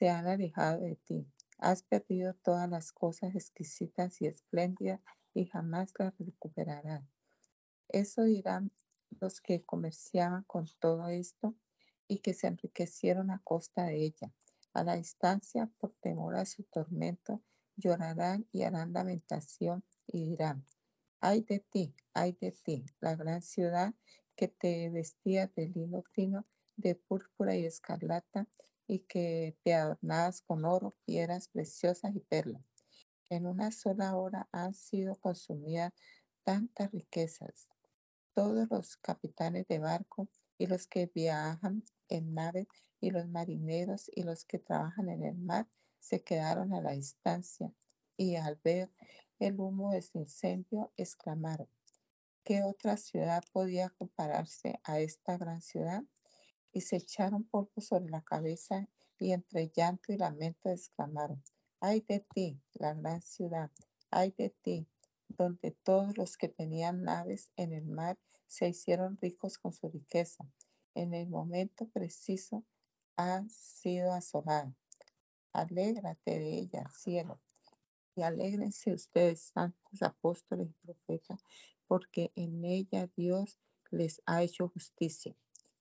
se 0.01 0.09
han 0.09 0.27
alejado 0.27 0.81
de 0.81 0.97
ti. 0.97 1.29
Has 1.59 1.85
perdido 1.85 2.35
todas 2.35 2.69
las 2.69 2.91
cosas 2.91 3.37
exquisitas 3.37 4.21
y 4.21 4.27
espléndidas 4.27 5.01
y 5.33 5.47
jamás 5.47 5.93
las 5.97 6.19
recuperarás. 6.19 7.05
Eso 7.89 8.25
dirán 8.25 8.73
los 9.21 9.41
que 9.41 9.65
comerciaban 9.65 10.43
con 10.43 10.67
todo 10.81 11.07
esto 11.07 11.55
y 12.09 12.19
que 12.19 12.35
se 12.35 12.49
enriquecieron 12.49 13.31
a 13.31 13.41
costa 13.45 13.85
de 13.85 14.03
ella. 14.03 14.33
A 14.73 14.83
la 14.83 14.97
distancia, 14.97 15.71
por 15.79 15.93
temor 16.01 16.35
a 16.35 16.45
su 16.47 16.65
tormento, 16.65 17.41
llorarán 17.77 18.47
y 18.53 18.63
harán 18.63 18.93
lamentación 18.93 19.85
y 20.07 20.27
dirán, 20.27 20.65
ay 21.21 21.43
de 21.43 21.61
ti, 21.61 21.95
ay 22.13 22.37
de 22.41 22.53
ti, 22.53 22.85
la 23.01 23.17
gran 23.17 23.43
ciudad 23.43 23.95
que 24.37 24.49
te 24.49 24.91
vestía 24.91 25.47
de 25.55 25.69
lino 25.69 26.03
fino, 26.13 26.47
de 26.77 26.95
púrpura 26.95 27.57
y 27.57 27.65
escarlata, 27.65 28.49
y 28.87 29.01
que 29.01 29.57
te 29.63 29.75
adornabas 29.75 30.43
con 30.43 30.65
oro, 30.65 30.95
piedras 31.07 31.49
preciosas 31.49 32.15
y 32.15 32.21
perlas. 32.21 32.63
En 33.31 33.47
una 33.47 33.71
sola 33.71 34.17
hora 34.17 34.49
han 34.53 34.75
sido 34.75 35.17
consumidas 35.17 35.93
tantas 36.43 36.93
riquezas. 36.93 37.69
Todos 38.35 38.69
los 38.71 38.97
capitanes 38.99 39.67
de 39.69 39.79
barco 39.79 40.29
y 40.59 40.67
los 40.67 40.87
que 40.87 41.07
viajan 41.07 41.83
en 42.09 42.35
naves 42.35 42.67
y 43.01 43.11
los 43.11 43.27
marineros 43.29 44.11
y 44.15 44.25
los 44.25 44.45
que 44.45 44.59
trabajan 44.59 45.09
en 45.09 45.25
el 45.25 45.37
mar 45.37 45.67
se 46.05 46.23
quedaron 46.23 46.75
a 46.75 46.83
la 46.83 46.93
distancia 46.93 47.73
y 48.19 48.37
al 48.37 48.61
ver 48.63 48.93
el 49.39 49.59
humo 49.59 49.91
de 49.91 49.99
ese 49.99 50.19
incendio 50.19 50.93
exclamaron, 50.99 51.67
¿qué 52.45 52.63
otra 52.63 52.99
ciudad 52.99 53.43
podía 53.53 53.89
compararse 53.89 54.79
a 54.85 55.01
esta 55.01 55.39
gran 55.39 55.63
ciudad? 55.63 56.05
Y 56.73 56.83
se 56.83 56.97
echaron 56.97 57.45
polvo 57.45 57.81
sobre 57.81 58.11
la 58.11 58.21
cabeza 58.21 58.87
y 59.19 59.33
entre 59.33 59.71
llanto 59.75 60.13
y 60.13 60.19
lamento 60.19 60.69
exclamaron, 60.69 61.43
ay 61.81 62.03
de 62.03 62.21
ti, 62.21 62.61
la 62.75 62.93
gran 62.93 63.23
ciudad, 63.23 63.71
ay 64.11 64.35
de 64.37 64.51
ti, 64.51 64.87
donde 65.29 65.71
todos 65.71 66.19
los 66.19 66.37
que 66.37 66.51
tenían 66.51 67.03
naves 67.03 67.51
en 67.57 67.73
el 67.73 67.87
mar 67.87 68.19
se 68.47 68.69
hicieron 68.69 69.17
ricos 69.17 69.57
con 69.57 69.73
su 69.73 69.89
riqueza. 69.89 70.45
En 70.95 71.15
el 71.15 71.29
momento 71.29 71.89
preciso 71.89 72.63
ha 73.17 73.43
sido 73.49 74.13
asolada. 74.13 74.75
Alégrate 75.55 76.39
de 76.39 76.59
ella, 76.59 76.89
cielo, 76.91 77.41
y 78.17 78.23
alégrense 78.23 78.93
ustedes, 78.93 79.53
santos 79.55 80.03
apóstoles 80.03 80.69
y 80.69 80.87
profetas, 80.87 81.43
porque 81.87 82.33
en 82.35 82.65
ella 82.65 83.09
Dios 83.17 83.59
les 83.91 84.21
ha 84.27 84.43
hecho 84.43 84.69
justicia. 84.69 85.35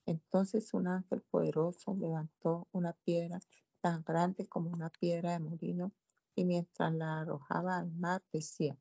Entonces 0.06 0.74
un 0.74 0.88
ángel 0.88 1.22
poderoso 1.24 1.96
levantó 1.96 2.68
una 2.72 2.94
piedra 2.94 3.40
tan 3.82 4.04
grande 4.04 4.48
como 4.48 4.70
una 4.70 4.90
piedra 4.90 5.32
de 5.32 5.40
molino 5.40 5.92
y 6.36 6.46
mientras 6.46 6.94
la 6.94 7.22
arrojaba 7.22 7.78
al 7.78 7.92
mar 7.92 8.24
decía, 8.32 8.78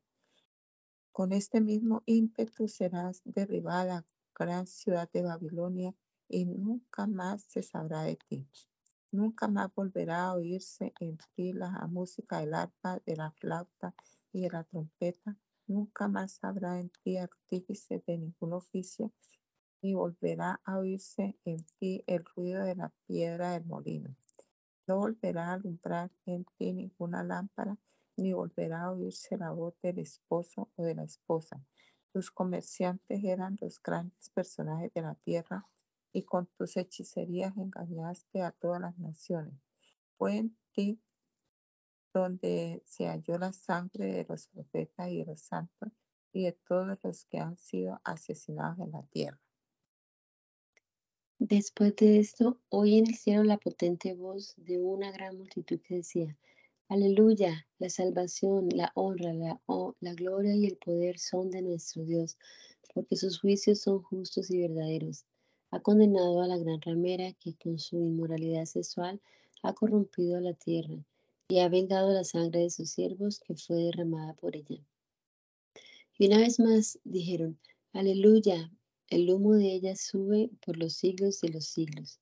con 1.11 1.31
este 1.31 1.59
mismo 1.59 2.01
ímpetu 2.05 2.67
serás 2.67 3.21
derribada, 3.23 4.05
gran 4.33 4.65
ciudad 4.67 5.09
de 5.11 5.21
Babilonia, 5.21 5.93
y 6.27 6.45
nunca 6.45 7.05
más 7.05 7.43
se 7.43 7.61
sabrá 7.61 8.03
de 8.03 8.15
ti. 8.15 8.47
Nunca 9.13 9.47
más 9.47 9.71
volverá 9.75 10.23
a 10.23 10.33
oírse 10.33 10.91
en 10.99 11.19
ti 11.35 11.53
la 11.53 11.69
música 11.87 12.39
del 12.39 12.55
arpa, 12.55 12.99
de 13.05 13.15
la 13.15 13.29
flauta 13.29 13.93
y 14.31 14.41
de 14.41 14.49
la 14.49 14.63
trompeta. 14.63 15.37
Nunca 15.67 16.07
más 16.07 16.39
habrá 16.41 16.79
en 16.79 16.89
ti 16.89 17.17
artífice 17.17 18.03
de 18.07 18.17
ningún 18.17 18.53
oficio, 18.53 19.11
ni 19.83 19.93
volverá 19.93 20.59
a 20.65 20.79
oírse 20.79 21.37
en 21.45 21.63
ti 21.77 22.03
el 22.07 22.25
ruido 22.25 22.63
de 22.63 22.75
la 22.75 22.91
piedra 23.05 23.51
del 23.51 23.65
molino. 23.65 24.15
No 24.87 24.97
volverá 24.97 25.49
a 25.49 25.53
alumbrar 25.53 26.09
en 26.25 26.43
ti 26.57 26.73
ninguna 26.73 27.23
lámpara, 27.23 27.77
ni 28.17 28.33
volverá 28.33 28.85
a 28.85 28.91
oírse 28.93 29.37
la 29.37 29.51
voz 29.51 29.79
del 29.83 29.99
esposo 29.99 30.71
o 30.75 30.83
de 30.83 30.95
la 30.95 31.03
esposa. 31.03 31.63
Tus 32.11 32.31
comerciantes 32.31 33.23
eran 33.23 33.59
los 33.61 33.79
grandes 33.79 34.31
personajes 34.31 34.91
de 34.91 35.03
la 35.03 35.13
tierra 35.13 35.67
y 36.13 36.23
con 36.23 36.45
tus 36.57 36.77
hechicerías 36.77 37.57
engañaste 37.57 38.43
a 38.43 38.51
todas 38.51 38.79
las 38.79 38.97
naciones. 38.99 39.55
Fue 40.15 40.37
en 40.37 40.55
ti 40.71 41.01
donde 42.13 42.83
se 42.85 43.07
halló 43.07 43.39
la 43.39 43.51
sangre 43.51 44.05
de 44.05 44.25
los 44.29 44.47
profetas 44.47 45.09
y 45.09 45.17
de 45.17 45.25
los 45.25 45.41
santos 45.41 45.89
y 46.31 46.43
de 46.43 46.51
todos 46.51 46.99
los 47.01 47.25
que 47.25 47.39
han 47.39 47.57
sido 47.57 47.99
asesinados 48.03 48.79
en 48.79 48.91
la 48.91 49.01
tierra. 49.07 49.41
Después 51.39 51.95
de 51.95 52.19
esto, 52.19 52.59
oí 52.69 52.99
en 52.99 53.07
el 53.07 53.15
cielo 53.15 53.43
la 53.43 53.57
potente 53.57 54.13
voz 54.13 54.53
de 54.55 54.79
una 54.79 55.11
gran 55.11 55.35
multitud 55.35 55.79
que 55.81 55.95
decía, 55.95 56.37
Aleluya, 56.89 57.67
la 57.79 57.89
salvación, 57.89 58.69
la 58.69 58.91
honra, 58.93 59.33
la, 59.33 59.59
la 59.99 60.13
gloria 60.13 60.55
y 60.55 60.67
el 60.67 60.77
poder 60.77 61.17
son 61.17 61.49
de 61.49 61.63
nuestro 61.63 62.03
Dios, 62.05 62.37
porque 62.93 63.15
sus 63.15 63.39
juicios 63.39 63.81
son 63.81 64.03
justos 64.03 64.51
y 64.51 64.61
verdaderos 64.61 65.25
ha 65.73 65.79
condenado 65.79 66.39
a 66.43 66.47
la 66.47 66.57
gran 66.59 66.79
ramera 66.81 67.33
que 67.33 67.55
con 67.55 67.79
su 67.79 67.95
inmoralidad 67.97 68.65
sexual 68.65 69.19
ha 69.63 69.73
corrompido 69.73 70.39
la 70.39 70.53
tierra 70.53 71.03
y 71.47 71.59
ha 71.59 71.67
vengado 71.67 72.13
la 72.13 72.23
sangre 72.23 72.59
de 72.59 72.69
sus 72.69 72.91
siervos 72.91 73.39
que 73.39 73.55
fue 73.55 73.77
derramada 73.77 74.35
por 74.35 74.55
ella. 74.55 74.85
Y 76.19 76.27
una 76.27 76.37
vez 76.37 76.59
más 76.59 76.99
dijeron, 77.03 77.57
aleluya, 77.91 78.71
el 79.09 79.31
humo 79.31 79.53
de 79.55 79.73
ella 79.73 79.95
sube 79.95 80.51
por 80.63 80.77
los 80.77 80.93
siglos 80.93 81.41
de 81.41 81.49
los 81.49 81.65
siglos. 81.65 82.19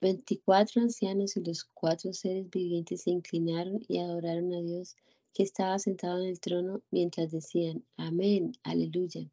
Veinticuatro 0.00 0.80
ancianos 0.80 1.36
y 1.36 1.42
los 1.42 1.64
cuatro 1.64 2.12
seres 2.12 2.48
vivientes 2.48 3.02
se 3.02 3.10
inclinaron 3.10 3.84
y 3.88 3.98
adoraron 3.98 4.54
a 4.54 4.60
Dios 4.60 4.94
que 5.34 5.42
estaba 5.42 5.80
sentado 5.80 6.20
en 6.20 6.28
el 6.28 6.38
trono 6.38 6.80
mientras 6.92 7.32
decían, 7.32 7.84
amén, 7.96 8.52
aleluya. 8.62 9.28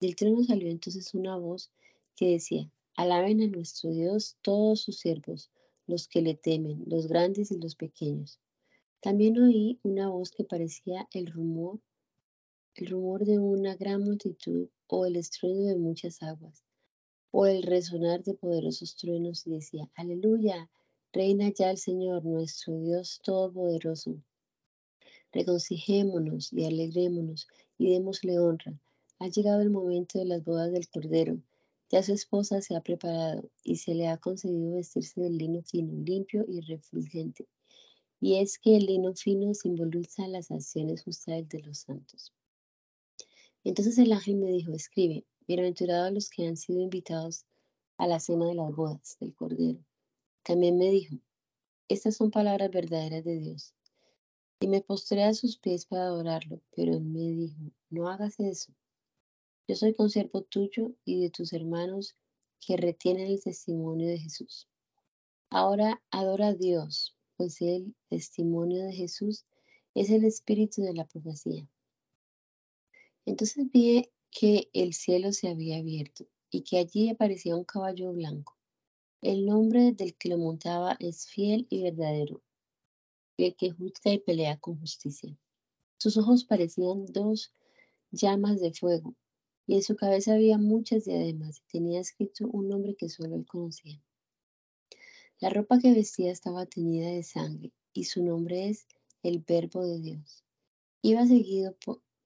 Del 0.00 0.14
trono 0.14 0.44
salió 0.44 0.70
entonces 0.70 1.14
una 1.14 1.36
voz 1.36 1.72
que 2.14 2.30
decía, 2.30 2.70
Alaben 2.98 3.42
a 3.42 3.46
nuestro 3.46 3.90
Dios 3.90 4.38
todos 4.40 4.80
sus 4.80 5.00
siervos, 5.00 5.50
los 5.86 6.08
que 6.08 6.22
le 6.22 6.34
temen, 6.34 6.82
los 6.86 7.08
grandes 7.08 7.50
y 7.50 7.58
los 7.58 7.74
pequeños. 7.74 8.40
También 9.00 9.38
oí 9.38 9.78
una 9.82 10.08
voz 10.08 10.30
que 10.30 10.44
parecía 10.44 11.06
el 11.12 11.26
rumor, 11.26 11.78
el 12.74 12.86
rumor 12.86 13.26
de 13.26 13.38
una 13.38 13.76
gran 13.76 14.02
multitud 14.02 14.70
o 14.86 15.04
el 15.04 15.16
estruendo 15.16 15.64
de 15.64 15.76
muchas 15.76 16.22
aguas, 16.22 16.64
o 17.32 17.44
el 17.44 17.64
resonar 17.64 18.24
de 18.24 18.32
poderosos 18.32 18.96
truenos 18.96 19.46
y 19.46 19.50
decía, 19.50 19.90
aleluya, 19.94 20.70
reina 21.12 21.50
ya 21.50 21.70
el 21.70 21.76
Señor, 21.76 22.24
nuestro 22.24 22.78
Dios 22.78 23.20
todopoderoso. 23.22 24.16
Regocijémonos 25.32 26.50
y 26.50 26.64
alegrémonos 26.64 27.46
y 27.76 27.92
démosle 27.92 28.38
honra. 28.38 28.80
Ha 29.18 29.28
llegado 29.28 29.60
el 29.60 29.68
momento 29.68 30.18
de 30.18 30.24
las 30.24 30.42
bodas 30.42 30.72
del 30.72 30.88
Cordero 30.88 31.42
ya 31.88 32.02
su 32.02 32.12
esposa 32.12 32.60
se 32.60 32.74
ha 32.74 32.80
preparado 32.80 33.48
y 33.62 33.76
se 33.76 33.94
le 33.94 34.08
ha 34.08 34.18
concedido 34.18 34.74
vestirse 34.74 35.20
del 35.20 35.38
lino 35.38 35.62
fino, 35.62 35.92
limpio 36.04 36.44
y 36.48 36.60
refulgente. 36.60 37.46
Y 38.20 38.38
es 38.38 38.58
que 38.58 38.76
el 38.76 38.86
lino 38.86 39.14
fino 39.14 39.54
simboliza 39.54 40.26
las 40.26 40.50
acciones 40.50 41.04
justas 41.04 41.48
de 41.48 41.60
los 41.60 41.78
santos. 41.78 42.32
Entonces 43.62 43.98
el 43.98 44.12
ángel 44.12 44.36
me 44.36 44.50
dijo, 44.50 44.72
escribe, 44.72 45.24
bienaventurados 45.46 46.12
los 46.12 46.30
que 46.30 46.46
han 46.46 46.56
sido 46.56 46.80
invitados 46.80 47.44
a 47.98 48.06
la 48.06 48.18
cena 48.18 48.46
de 48.46 48.54
las 48.54 48.74
bodas 48.74 49.16
del 49.20 49.34
Cordero. 49.34 49.84
También 50.42 50.78
me 50.78 50.90
dijo, 50.90 51.16
estas 51.88 52.16
son 52.16 52.30
palabras 52.30 52.70
verdaderas 52.70 53.24
de 53.24 53.38
Dios. 53.38 53.74
Y 54.60 54.68
me 54.68 54.80
postré 54.80 55.22
a 55.22 55.34
sus 55.34 55.58
pies 55.58 55.86
para 55.86 56.06
adorarlo, 56.06 56.60
pero 56.74 56.94
él 56.94 57.04
me 57.04 57.30
dijo, 57.30 57.60
no 57.90 58.08
hagas 58.08 58.40
eso 58.40 58.72
yo 59.68 59.74
soy 59.74 59.94
consiervo 59.94 60.42
tuyo 60.42 60.92
y 61.04 61.20
de 61.20 61.30
tus 61.30 61.52
hermanos 61.52 62.16
que 62.60 62.76
retienen 62.76 63.26
el 63.26 63.42
testimonio 63.42 64.08
de 64.08 64.18
Jesús. 64.18 64.68
Ahora 65.50 66.02
adora 66.10 66.48
a 66.48 66.54
Dios, 66.54 67.16
pues 67.36 67.60
el 67.60 67.94
testimonio 68.08 68.84
de 68.84 68.92
Jesús 68.92 69.44
es 69.94 70.10
el 70.10 70.24
espíritu 70.24 70.82
de 70.82 70.94
la 70.94 71.06
profecía. 71.06 71.68
Entonces 73.24 73.66
vi 73.72 74.10
que 74.30 74.70
el 74.72 74.94
cielo 74.94 75.32
se 75.32 75.48
había 75.48 75.78
abierto 75.78 76.26
y 76.50 76.62
que 76.62 76.78
allí 76.78 77.10
aparecía 77.10 77.56
un 77.56 77.64
caballo 77.64 78.12
blanco. 78.12 78.56
El 79.20 79.46
nombre 79.46 79.92
del 79.92 80.14
que 80.14 80.28
lo 80.28 80.38
montaba 80.38 80.96
es 81.00 81.26
fiel 81.26 81.66
y 81.70 81.82
verdadero, 81.82 82.42
el 83.36 83.56
que 83.56 83.70
juzga 83.70 84.12
y 84.12 84.18
pelea 84.18 84.58
con 84.58 84.78
justicia. 84.78 85.36
Sus 85.98 86.16
ojos 86.16 86.44
parecían 86.44 87.06
dos 87.06 87.52
llamas 88.10 88.60
de 88.60 88.72
fuego, 88.72 89.16
y 89.66 89.74
en 89.74 89.82
su 89.82 89.96
cabeza 89.96 90.34
había 90.34 90.58
muchas 90.58 91.04
diademas, 91.04 91.58
y 91.58 91.72
tenía 91.72 92.00
escrito 92.00 92.46
un 92.48 92.68
nombre 92.68 92.94
que 92.94 93.08
solo 93.08 93.34
él 93.34 93.46
conocía. 93.46 94.00
La 95.40 95.50
ropa 95.50 95.78
que 95.78 95.92
vestía 95.92 96.30
estaba 96.30 96.66
teñida 96.66 97.10
de 97.10 97.22
sangre, 97.22 97.72
y 97.92 98.04
su 98.04 98.24
nombre 98.24 98.68
es 98.68 98.86
el 99.22 99.44
Verbo 99.46 99.84
de 99.84 99.98
Dios. 99.98 100.44
Iba 101.02 101.26
seguido 101.26 101.76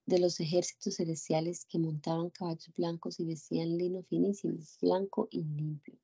de 0.07 0.18
los 0.18 0.40
ejércitos 0.40 0.96
celestiales 0.96 1.64
que 1.64 1.79
montaban 1.79 2.31
caballos 2.31 2.72
blancos 2.76 3.20
y 3.20 3.24
vestían 3.24 3.79
lino 3.79 4.03
finísimo, 4.03 4.59
blanco 4.81 5.29
y 5.31 5.42
limpio. 5.42 5.98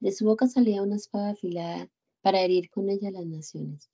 De 0.00 0.12
su 0.12 0.24
boca 0.24 0.46
salía 0.46 0.82
una 0.82 0.96
espada 0.96 1.30
afilada 1.30 1.90
para 2.20 2.40
herir 2.40 2.70
con 2.70 2.88
ella 2.88 3.10
las 3.10 3.26
naciones. 3.26 3.90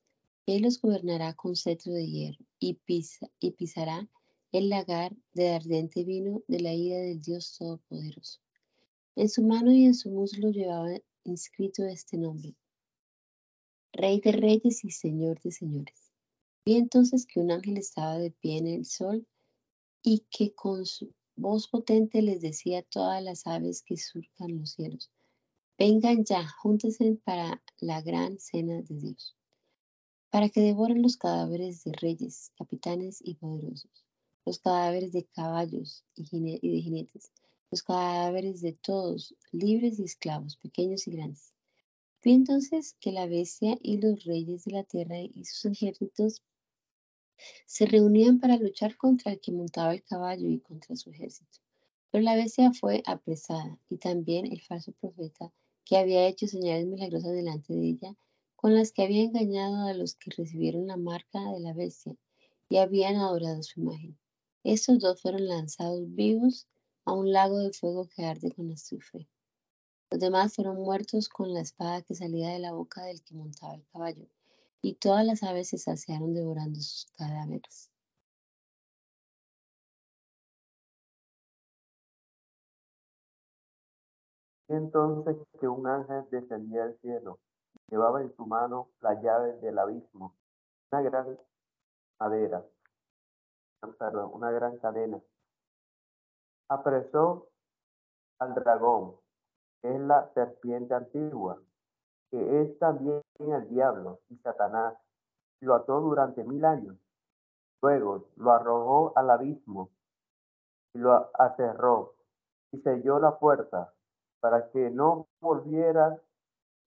Él 0.47 0.63
los 0.63 0.81
gobernará 0.81 1.35
con 1.35 1.57
cetro 1.57 1.93
de 1.93 2.07
hierro 2.07 2.45
y, 2.59 2.75
pisa, 2.75 3.31
y 3.39 3.53
pisará 3.53 4.09
el 4.55 4.69
lagar 4.69 5.17
de 5.33 5.51
ardiente 5.51 6.05
vino 6.05 6.45
de 6.47 6.61
la 6.61 6.73
ira 6.73 6.99
del 6.99 7.21
Dios 7.21 7.57
Todopoderoso. 7.59 8.39
En 9.17 9.29
su 9.29 9.43
mano 9.43 9.73
y 9.73 9.85
en 9.85 9.95
su 9.95 10.11
muslo 10.11 10.51
llevaba 10.51 10.91
inscrito 11.25 11.85
este 11.85 12.17
nombre, 12.19 12.55
Rey 13.93 14.21
de 14.21 14.31
Reyes 14.31 14.85
y 14.85 14.93
Señor 14.93 15.41
de 15.41 15.51
Señores. 15.51 16.13
Vi 16.65 16.77
entonces 16.77 17.27
que 17.27 17.41
un 17.41 17.51
ángel 17.51 17.79
estaba 17.79 18.17
de 18.17 18.31
pie 18.31 18.59
en 18.59 18.69
el 18.69 18.85
sol 18.85 19.27
y 20.05 20.21
que 20.31 20.55
con 20.55 20.87
su 20.87 21.13
voz 21.35 21.67
potente 21.67 22.23
les 22.23 22.41
decía 22.41 22.79
a 22.79 22.83
todas 22.83 23.21
las 23.25 23.49
aves 23.49 23.83
que 23.83 23.97
surcan 23.97 24.57
los 24.57 24.71
cielos, 24.71 25.11
vengan 25.77 26.25
ya, 26.25 26.47
júntense 26.47 27.19
para 27.25 27.61
la 27.79 28.03
gran 28.03 28.39
cena 28.39 28.83
de 28.83 28.95
Dios 28.95 29.37
para 30.35 30.49
que 30.49 30.61
devoren 30.61 31.01
los 31.01 31.17
cadáveres 31.17 31.85
de 31.85 31.93
reyes, 31.93 32.51
capitanes 32.59 33.21
y 33.23 33.37
poderosos, 33.37 34.04
los 34.45 34.59
cadáveres 34.59 35.13
de 35.13 35.25
caballos 35.25 36.05
y, 36.15 36.25
de 36.25 36.81
jinetes, 36.81 37.33
los 37.71 37.83
cadáveres 37.83 38.61
de 38.61 38.73
todos, 38.73 39.35
libres 39.53 39.99
y 39.99 40.05
esclavos, 40.05 40.57
pequeños 40.57 41.07
y 41.07 41.13
grandes. 41.13 41.53
Vi 42.23 42.33
entonces 42.33 42.97
que 43.01 43.13
la 43.13 43.27
bestia 43.27 43.77
y 43.83 43.99
los 43.99 44.25
reyes 44.25 44.65
de 44.65 44.73
la 44.73 44.85
tierra 44.85 45.19
y 45.19 45.45
sus 45.45 45.73
ejércitos 45.73 46.43
se 47.67 47.87
reunían 47.87 48.39
para 48.39 48.57
luchar 48.57 48.97
contra 48.97 49.33
el 49.33 49.41
que 49.41 49.53
montaba 49.53 49.93
el 49.93 50.03
caballo 50.05 50.49
y 50.49 50.61
contra 50.61 50.97
su 50.97 51.11
ejército. 51.11 51.59
Pero 52.11 52.23
la 52.23 52.37
bestia 52.37 52.73
fue 52.73 53.03
apresada 53.07 53.79
y 53.89 53.99
también 53.99 54.47
el 54.47 54.61
falso 54.61 54.93
profeta 54.93 55.53
que 55.85 55.97
había 55.97 56.27
hecho 56.27 56.47
señales 56.47 56.87
milagrosas 56.87 57.33
delante 57.33 57.75
de 57.75 57.89
ella 57.89 58.17
con 58.57 58.75
las 58.75 58.93
que 58.93 59.03
había 59.03 59.23
engañado 59.23 59.87
a 59.87 59.95
los 59.95 60.15
que 60.15 60.31
recibieron 60.31 60.87
la 60.87 60.97
marca 60.97 61.41
de 61.53 61.61
la 61.61 61.75
bestia 61.75 62.17
y 62.69 62.79
habían 62.79 63.17
adorado 63.17 63.63
su 63.63 63.81
imagen. 63.81 64.17
Estos 64.65 64.99
dos 64.99 65.23
fueron 65.23 65.47
lanzados 65.47 66.03
vivos 66.15 66.67
a 67.05 67.13
un 67.13 67.33
lago 67.33 67.59
de 67.59 67.73
fuego 67.73 68.09
que 68.09 68.25
arde 68.25 68.53
con 68.53 68.73
azufre. 68.73 69.29
Los 70.11 70.21
demás 70.21 70.55
fueron 70.55 70.77
muertos 70.77 71.29
con 71.29 71.55
la 71.55 71.61
espada 71.61 72.03
que 72.03 72.15
salía 72.15 72.51
de 72.51 72.59
la 72.59 72.73
boca 72.73 73.05
del 73.05 73.23
que 73.23 73.35
montaba 73.35 73.75
el 73.75 73.87
caballo, 73.93 74.27
y 74.83 74.95
todas 74.95 75.25
las 75.25 75.43
aves 75.43 75.69
se 75.69 75.79
saciaron 75.79 76.35
devorando 76.35 76.81
sus 76.81 77.07
cadáveres. 77.17 77.91
Entonces 84.69 85.37
que 85.61 85.69
un 85.69 85.87
ángel 85.87 86.25
descendía 86.31 86.87
del 86.87 86.99
cielo 87.01 87.39
Llevaba 87.91 88.23
en 88.23 88.35
su 88.35 88.47
mano 88.47 88.89
la 89.01 89.21
llave 89.21 89.53
del 89.59 89.79
abismo, 89.79 90.35
una 90.91 91.03
gran 91.03 91.39
madera, 92.19 92.65
una 94.33 94.51
gran 94.51 94.79
cadena. 94.79 95.21
Apresó 96.69 97.49
al 98.39 98.55
dragón, 98.55 99.17
que 99.83 99.95
es 99.95 100.01
la 100.01 100.31
serpiente 100.35 100.95
antigua, 100.95 101.61
que 102.31 102.63
es 102.63 102.79
también 102.79 103.23
el 103.39 103.69
diablo 103.69 104.21
y 104.29 104.37
Satanás, 104.39 104.95
lo 105.61 105.75
ató 105.75 106.01
durante 106.01 106.45
mil 106.45 106.65
años. 106.65 106.97
Luego 107.83 108.29
lo 108.37 108.53
arrojó 108.53 109.13
al 109.17 109.31
abismo 109.31 109.91
y 110.95 110.99
lo 110.99 111.31
acerró 111.35 112.15
y 112.73 112.81
selló 112.81 113.19
la 113.19 113.39
puerta 113.39 113.93
para 114.41 114.71
que 114.71 114.91
no 114.91 115.29
volviera 115.41 116.19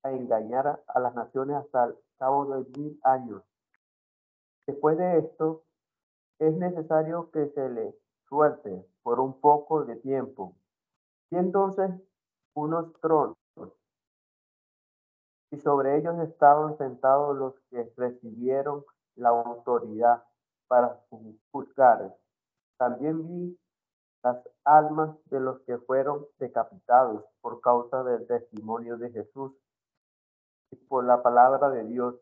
a 0.03 0.11
engañar 0.11 0.83
a 0.87 0.99
las 0.99 1.15
naciones 1.15 1.57
hasta 1.57 1.85
el 1.85 1.97
cabo 2.17 2.45
de 2.45 2.79
mil 2.79 2.99
años. 3.03 3.43
Después 4.65 4.97
de 4.97 5.19
esto, 5.19 5.63
es 6.39 6.55
necesario 6.55 7.31
que 7.31 7.47
se 7.49 7.69
le 7.69 7.95
suelte 8.27 8.85
por 9.03 9.19
un 9.19 9.39
poco 9.39 9.85
de 9.85 9.95
tiempo. 9.97 10.55
Y 11.29 11.37
entonces 11.37 11.91
unos 12.53 12.93
tronos, 12.99 13.37
y 15.51 15.57
sobre 15.57 15.97
ellos 15.97 16.19
estaban 16.19 16.77
sentados 16.77 17.37
los 17.37 17.59
que 17.69 17.91
recibieron 17.95 18.83
la 19.15 19.29
autoridad 19.29 20.23
para 20.67 21.01
juzgar. 21.51 22.15
También 22.77 23.25
vi 23.27 23.59
las 24.23 24.37
almas 24.65 25.15
de 25.25 25.39
los 25.39 25.61
que 25.61 25.77
fueron 25.77 26.25
decapitados 26.37 27.23
por 27.41 27.61
causa 27.61 28.03
del 28.03 28.27
testimonio 28.27 28.97
de 28.97 29.11
Jesús 29.11 29.53
por 30.89 31.05
la 31.05 31.23
palabra 31.23 31.69
de 31.69 31.85
Dios. 31.85 32.15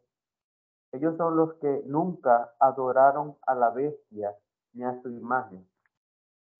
Ellos 0.91 1.17
son 1.17 1.35
los 1.35 1.53
que 1.55 1.83
nunca 1.85 2.53
adoraron 2.59 3.37
a 3.45 3.55
la 3.55 3.69
bestia 3.69 4.35
ni 4.73 4.83
a 4.83 5.01
su 5.01 5.09
imagen, 5.09 5.67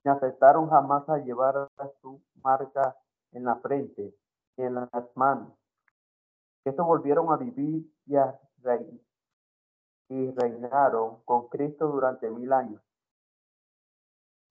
ni 0.04 0.12
aceptaron 0.12 0.70
jamás 0.70 1.08
a 1.10 1.20
llevar 1.20 1.70
su 2.02 2.22
marca 2.44 2.96
en 3.32 3.46
la 3.46 3.56
frente 3.58 4.16
ni 4.58 4.66
en 4.66 4.76
las 4.76 5.16
manos. 5.16 5.54
Estos 6.66 6.86
volvieron 6.86 7.32
a 7.32 7.38
vivir 7.38 7.90
y, 8.06 8.16
a 8.16 8.40
y 10.10 10.32
reinaron 10.32 11.22
con 11.24 11.48
Cristo 11.50 11.88
durante 11.88 12.30
mil 12.30 12.52
años. 12.54 12.82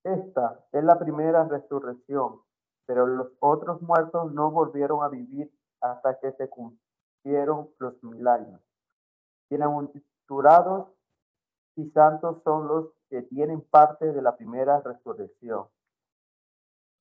Esta 0.04 0.64
es 0.72 0.84
la 0.84 0.98
primera 0.98 1.44
resurrección, 1.44 2.40
pero 2.87 3.06
los 3.06 3.32
otros 3.40 3.80
muertos 3.82 4.32
no 4.32 4.50
volvieron 4.50 5.02
a 5.02 5.08
vivir 5.08 5.50
hasta 5.80 6.18
que 6.18 6.32
se 6.32 6.48
cumplió 6.48 7.72
los 7.78 8.02
mil 8.02 8.26
años. 8.28 8.60
Bienaventurados 9.50 10.88
y 11.76 11.90
santos 11.90 12.42
son 12.44 12.66
los 12.66 12.87
que 13.11 13.22
tienen 13.22 13.61
parte 13.61 14.12
de 14.12 14.22
la 14.22 14.37
primera 14.37 14.80
resurrección, 14.80 15.66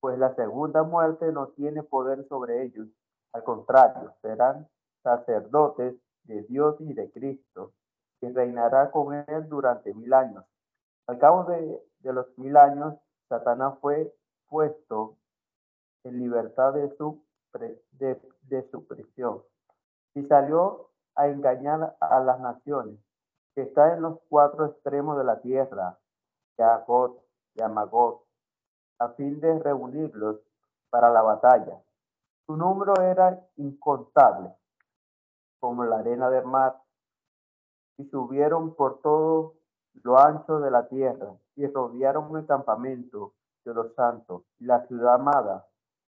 pues 0.00 0.18
la 0.18 0.34
segunda 0.34 0.82
muerte 0.82 1.32
no 1.32 1.48
tiene 1.48 1.82
poder 1.82 2.26
sobre 2.28 2.64
ellos. 2.64 2.88
Al 3.32 3.42
contrario, 3.44 4.14
serán 4.20 4.68
sacerdotes 5.02 5.94
de 6.24 6.42
Dios 6.42 6.76
y 6.80 6.92
de 6.92 7.10
Cristo, 7.10 7.72
que 8.20 8.30
reinará 8.30 8.90
con 8.90 9.14
él 9.14 9.48
durante 9.48 9.94
mil 9.94 10.12
años. 10.12 10.44
Al 11.06 11.18
cabo 11.18 11.44
de, 11.44 12.12
los 12.12 12.26
mil 12.38 12.56
años, 12.56 12.94
Satanás 13.28 13.78
fue 13.80 14.14
puesto 14.48 15.16
en 16.04 16.18
libertad 16.18 16.74
de 16.74 16.94
su, 16.96 17.24
de 17.98 18.70
su 18.70 18.86
prisión 18.86 19.42
y 20.14 20.22
salió 20.26 20.90
a 21.16 21.28
engañar 21.28 21.96
a 22.00 22.20
las 22.20 22.40
naciones 22.40 22.98
que 23.54 23.62
están 23.62 23.92
en 23.92 24.02
los 24.02 24.18
cuatro 24.28 24.66
extremos 24.66 25.16
de 25.16 25.24
la 25.24 25.40
tierra, 25.40 25.98
Yagot 26.58 27.22
y 27.54 27.62
Amagot, 27.62 28.22
a 28.98 29.08
fin 29.10 29.40
de 29.40 29.58
reunirlos 29.60 30.40
para 30.90 31.10
la 31.10 31.22
batalla. 31.22 31.80
Su 32.46 32.56
número 32.56 32.94
era 33.00 33.40
incontable, 33.56 34.52
como 35.60 35.84
la 35.84 35.98
arena 35.98 36.30
del 36.30 36.44
mar, 36.44 36.82
y 37.96 38.04
subieron 38.06 38.74
por 38.74 39.00
todo 39.00 39.54
lo 40.02 40.18
ancho 40.18 40.58
de 40.58 40.70
la 40.70 40.88
tierra 40.88 41.32
y 41.56 41.66
rodearon 41.66 42.36
el 42.36 42.46
campamento 42.46 43.34
de 43.64 43.74
los 43.74 43.94
santos 43.94 44.42
y 44.58 44.64
la 44.64 44.86
ciudad 44.86 45.14
amada, 45.14 45.66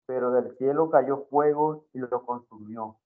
pero 0.06 0.32
del 0.32 0.56
cielo 0.58 0.90
cayó 0.90 1.26
fuego 1.30 1.86
y 1.92 1.98
lo 1.98 2.24
consumió 2.26 2.96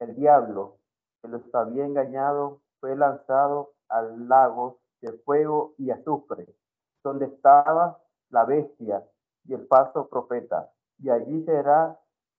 el 0.00 0.14
diablo, 0.16 0.77
que 1.22 1.28
los 1.28 1.42
había 1.54 1.84
engañado, 1.84 2.60
fue 2.80 2.96
lanzado 2.96 3.72
al 3.88 4.28
lago 4.28 4.78
de 5.00 5.12
fuego 5.24 5.74
y 5.78 5.90
azufre, 5.90 6.54
donde 7.02 7.26
estaba 7.26 7.98
la 8.30 8.44
bestia 8.44 9.04
y 9.44 9.54
el 9.54 9.66
falso 9.66 10.08
profeta. 10.08 10.70
y 11.00 11.10
allí 11.10 11.44
será 11.44 11.96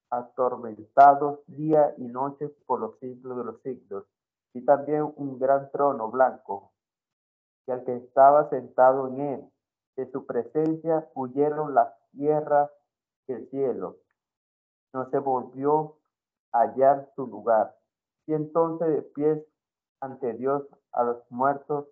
atormentados 0.10 1.40
día 1.48 1.94
y 1.98 2.04
noche 2.08 2.50
por 2.66 2.82
los 2.82 2.98
siglos 3.00 3.38
de 3.38 3.44
los 3.46 3.62
siglos. 3.62 4.06
Y 4.54 4.66
también 4.66 5.14
un 5.16 5.40
gran 5.40 5.72
trono 5.72 6.10
blanco, 6.10 6.74
y 7.68 7.72
al 7.72 7.84
que 7.86 7.96
estaba 7.96 8.50
sentado 8.50 9.08
en 9.08 9.20
él. 9.22 9.52
De 9.96 10.10
su 10.12 10.26
presencia 10.26 11.08
huyeron 11.14 11.74
las 11.74 11.94
tierras 12.12 12.72
y 13.28 13.34
el 13.34 13.50
cielo. 13.50 13.98
No 14.94 15.10
se 15.10 15.20
volvió 15.20 15.98
a 16.52 16.62
hallar 16.62 17.12
su 17.16 17.28
lugar. 17.28 17.79
Y 18.30 18.34
entonces 18.36 18.88
de 18.90 19.02
pies 19.02 19.44
ante 20.02 20.34
Dios 20.34 20.62
a 20.92 21.04
los 21.04 21.18
muertos, 21.32 21.88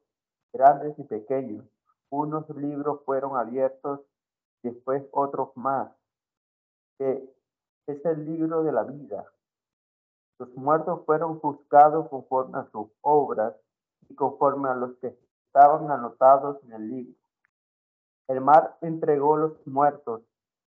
grandes 0.53 0.93
y 0.99 1.03
pequeños, 1.03 1.65
unos 2.11 2.47
libros 2.51 3.01
fueron 3.05 3.35
abiertos, 3.35 4.01
después 4.61 5.03
otros 5.13 5.49
más, 5.57 5.91
que 6.99 7.27
es 7.87 8.05
el 8.05 8.23
libro 8.23 8.61
de 8.61 8.71
la 8.71 8.83
vida. 8.83 9.25
Los 10.37 10.55
muertos 10.55 11.03
fueron 11.07 11.39
juzgados 11.39 12.07
conforme 12.07 12.59
a 12.59 12.69
sus 12.69 12.87
obras 13.01 13.55
y 14.07 14.13
conforme 14.13 14.69
a 14.69 14.75
los 14.75 14.95
que 14.97 15.17
estaban 15.47 15.89
anotados 15.89 16.63
en 16.65 16.73
el 16.73 16.87
libro. 16.87 17.19
El 18.27 18.41
mar 18.41 18.77
entregó 18.81 19.37
los 19.37 19.65
muertos 19.65 20.21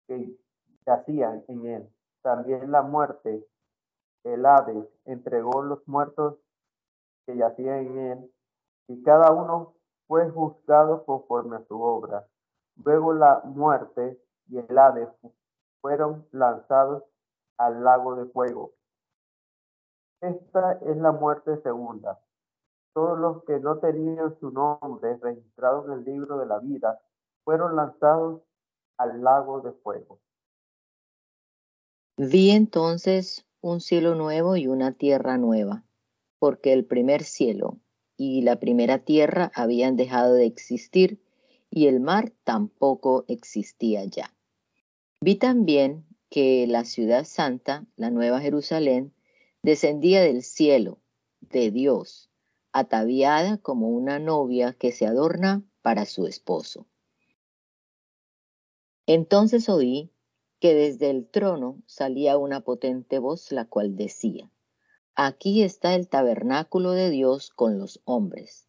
que 0.08 0.36
yacían 0.84 1.44
en 1.46 1.66
él. 1.66 1.88
También 2.22 2.72
la 2.72 2.82
muerte, 2.82 3.46
el 4.24 4.44
Hades, 4.44 4.86
entregó 5.04 5.62
los 5.62 5.86
muertos 5.86 6.36
que 7.26 7.36
yacían 7.36 7.86
en 7.86 7.98
él, 7.98 8.34
y 8.88 9.02
cada 9.02 9.32
uno 9.32 9.74
fue 10.06 10.28
juzgado 10.30 11.04
conforme 11.04 11.56
a 11.56 11.64
su 11.66 11.80
obra. 11.80 12.26
Luego 12.84 13.12
la 13.12 13.40
muerte 13.44 14.20
y 14.48 14.58
el 14.58 14.78
Hades 14.78 15.08
fueron 15.80 16.26
lanzados 16.32 17.04
al 17.58 17.84
lago 17.84 18.16
de 18.16 18.26
fuego. 18.26 18.72
Esta 20.20 20.72
es 20.72 20.96
la 20.96 21.12
muerte 21.12 21.60
segunda. 21.62 22.20
Todos 22.92 23.18
los 23.18 23.44
que 23.44 23.60
no 23.60 23.78
tenían 23.78 24.38
su 24.40 24.50
nombre 24.50 25.16
registrado 25.18 25.86
en 25.86 25.92
el 25.92 26.04
libro 26.04 26.38
de 26.38 26.46
la 26.46 26.58
vida 26.58 27.00
fueron 27.44 27.76
lanzados 27.76 28.42
al 28.98 29.22
lago 29.22 29.60
de 29.60 29.72
fuego. 29.72 30.20
Vi 32.16 32.50
entonces 32.50 33.46
un 33.60 33.80
cielo 33.80 34.14
nuevo 34.14 34.56
y 34.56 34.66
una 34.66 34.92
tierra 34.92 35.36
nueva, 35.38 35.84
porque 36.38 36.72
el 36.72 36.84
primer 36.84 37.24
cielo 37.24 37.78
y 38.16 38.42
la 38.42 38.56
primera 38.60 38.98
tierra 38.98 39.50
habían 39.54 39.96
dejado 39.96 40.34
de 40.34 40.46
existir 40.46 41.20
y 41.70 41.86
el 41.86 42.00
mar 42.00 42.32
tampoco 42.44 43.24
existía 43.28 44.04
ya. 44.04 44.34
Vi 45.20 45.36
también 45.36 46.04
que 46.30 46.66
la 46.66 46.84
ciudad 46.84 47.24
santa, 47.24 47.86
la 47.96 48.10
nueva 48.10 48.40
Jerusalén, 48.40 49.12
descendía 49.62 50.22
del 50.22 50.42
cielo, 50.42 50.98
de 51.40 51.70
Dios, 51.70 52.30
ataviada 52.72 53.58
como 53.58 53.88
una 53.88 54.18
novia 54.18 54.72
que 54.72 54.92
se 54.92 55.06
adorna 55.06 55.62
para 55.82 56.06
su 56.06 56.26
esposo. 56.26 56.86
Entonces 59.06 59.68
oí 59.68 60.10
que 60.60 60.74
desde 60.74 61.10
el 61.10 61.26
trono 61.26 61.82
salía 61.86 62.38
una 62.38 62.60
potente 62.60 63.18
voz, 63.18 63.50
la 63.50 63.64
cual 63.64 63.96
decía, 63.96 64.50
Aquí 65.14 65.62
está 65.62 65.94
el 65.94 66.08
tabernáculo 66.08 66.92
de 66.92 67.10
Dios 67.10 67.50
con 67.50 67.78
los 67.78 68.00
hombres. 68.04 68.68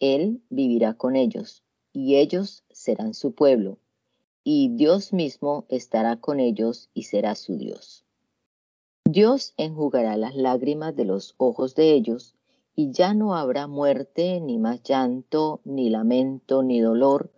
Él 0.00 0.42
vivirá 0.48 0.94
con 0.94 1.14
ellos, 1.14 1.62
y 1.92 2.16
ellos 2.16 2.64
serán 2.70 3.14
su 3.14 3.32
pueblo, 3.32 3.78
y 4.44 4.70
Dios 4.76 5.12
mismo 5.12 5.66
estará 5.68 6.16
con 6.16 6.40
ellos 6.40 6.88
y 6.94 7.04
será 7.04 7.34
su 7.34 7.58
Dios. 7.58 8.04
Dios 9.04 9.54
enjugará 9.56 10.16
las 10.16 10.34
lágrimas 10.34 10.96
de 10.96 11.04
los 11.04 11.34
ojos 11.36 11.74
de 11.74 11.92
ellos, 11.92 12.34
y 12.74 12.92
ya 12.92 13.12
no 13.12 13.34
habrá 13.34 13.66
muerte, 13.66 14.40
ni 14.40 14.58
más 14.58 14.82
llanto, 14.82 15.60
ni 15.64 15.90
lamento, 15.90 16.62
ni 16.62 16.80
dolor, 16.80 17.32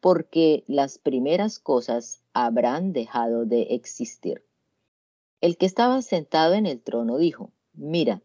porque 0.00 0.64
las 0.66 0.98
primeras 0.98 1.58
cosas 1.58 2.23
habrán 2.34 2.92
dejado 2.92 3.46
de 3.46 3.62
existir. 3.70 4.44
El 5.40 5.56
que 5.56 5.66
estaba 5.66 6.02
sentado 6.02 6.54
en 6.54 6.66
el 6.66 6.80
trono 6.82 7.16
dijo, 7.16 7.52
mira, 7.72 8.22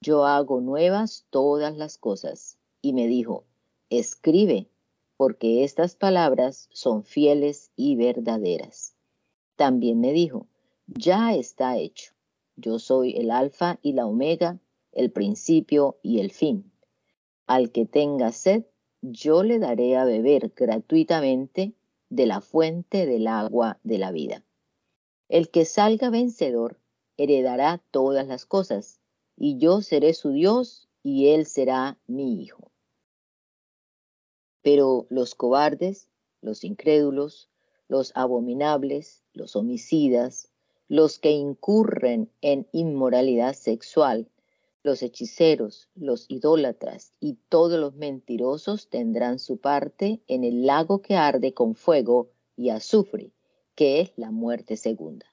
yo 0.00 0.26
hago 0.26 0.60
nuevas 0.60 1.26
todas 1.30 1.76
las 1.76 1.98
cosas. 1.98 2.58
Y 2.80 2.92
me 2.92 3.08
dijo, 3.08 3.44
escribe, 3.90 4.68
porque 5.16 5.64
estas 5.64 5.96
palabras 5.96 6.68
son 6.72 7.02
fieles 7.02 7.72
y 7.74 7.96
verdaderas. 7.96 8.94
También 9.56 9.98
me 9.98 10.12
dijo, 10.12 10.46
ya 10.86 11.34
está 11.34 11.76
hecho. 11.76 12.12
Yo 12.54 12.78
soy 12.78 13.16
el 13.16 13.30
alfa 13.30 13.78
y 13.82 13.92
la 13.92 14.06
omega, 14.06 14.60
el 14.92 15.10
principio 15.10 15.98
y 16.02 16.20
el 16.20 16.30
fin. 16.30 16.70
Al 17.46 17.72
que 17.72 17.86
tenga 17.86 18.30
sed, 18.30 18.64
yo 19.00 19.42
le 19.42 19.58
daré 19.58 19.96
a 19.96 20.04
beber 20.04 20.52
gratuitamente 20.54 21.72
de 22.10 22.26
la 22.26 22.40
fuente 22.40 23.06
del 23.06 23.26
agua 23.26 23.78
de 23.82 23.98
la 23.98 24.10
vida. 24.12 24.44
El 25.28 25.50
que 25.50 25.64
salga 25.64 26.10
vencedor 26.10 26.80
heredará 27.16 27.82
todas 27.90 28.26
las 28.26 28.46
cosas, 28.46 29.00
y 29.36 29.58
yo 29.58 29.82
seré 29.82 30.14
su 30.14 30.30
Dios, 30.30 30.88
y 31.02 31.28
él 31.28 31.46
será 31.46 31.98
mi 32.06 32.42
hijo. 32.42 32.70
Pero 34.62 35.06
los 35.10 35.34
cobardes, 35.34 36.08
los 36.40 36.64
incrédulos, 36.64 37.50
los 37.88 38.12
abominables, 38.14 39.22
los 39.32 39.56
homicidas, 39.56 40.50
los 40.88 41.18
que 41.18 41.30
incurren 41.30 42.30
en 42.40 42.66
inmoralidad 42.72 43.54
sexual, 43.54 44.28
los 44.88 45.02
hechiceros, 45.02 45.90
los 45.94 46.24
idólatras 46.30 47.12
y 47.20 47.34
todos 47.50 47.78
los 47.78 47.94
mentirosos 47.94 48.88
tendrán 48.88 49.38
su 49.38 49.58
parte 49.58 50.22
en 50.26 50.44
el 50.44 50.64
lago 50.64 51.02
que 51.02 51.14
arde 51.14 51.52
con 51.52 51.74
fuego 51.74 52.30
y 52.56 52.70
azufre, 52.70 53.32
que 53.74 54.00
es 54.00 54.12
la 54.16 54.30
muerte 54.30 54.78
segunda. 54.78 55.26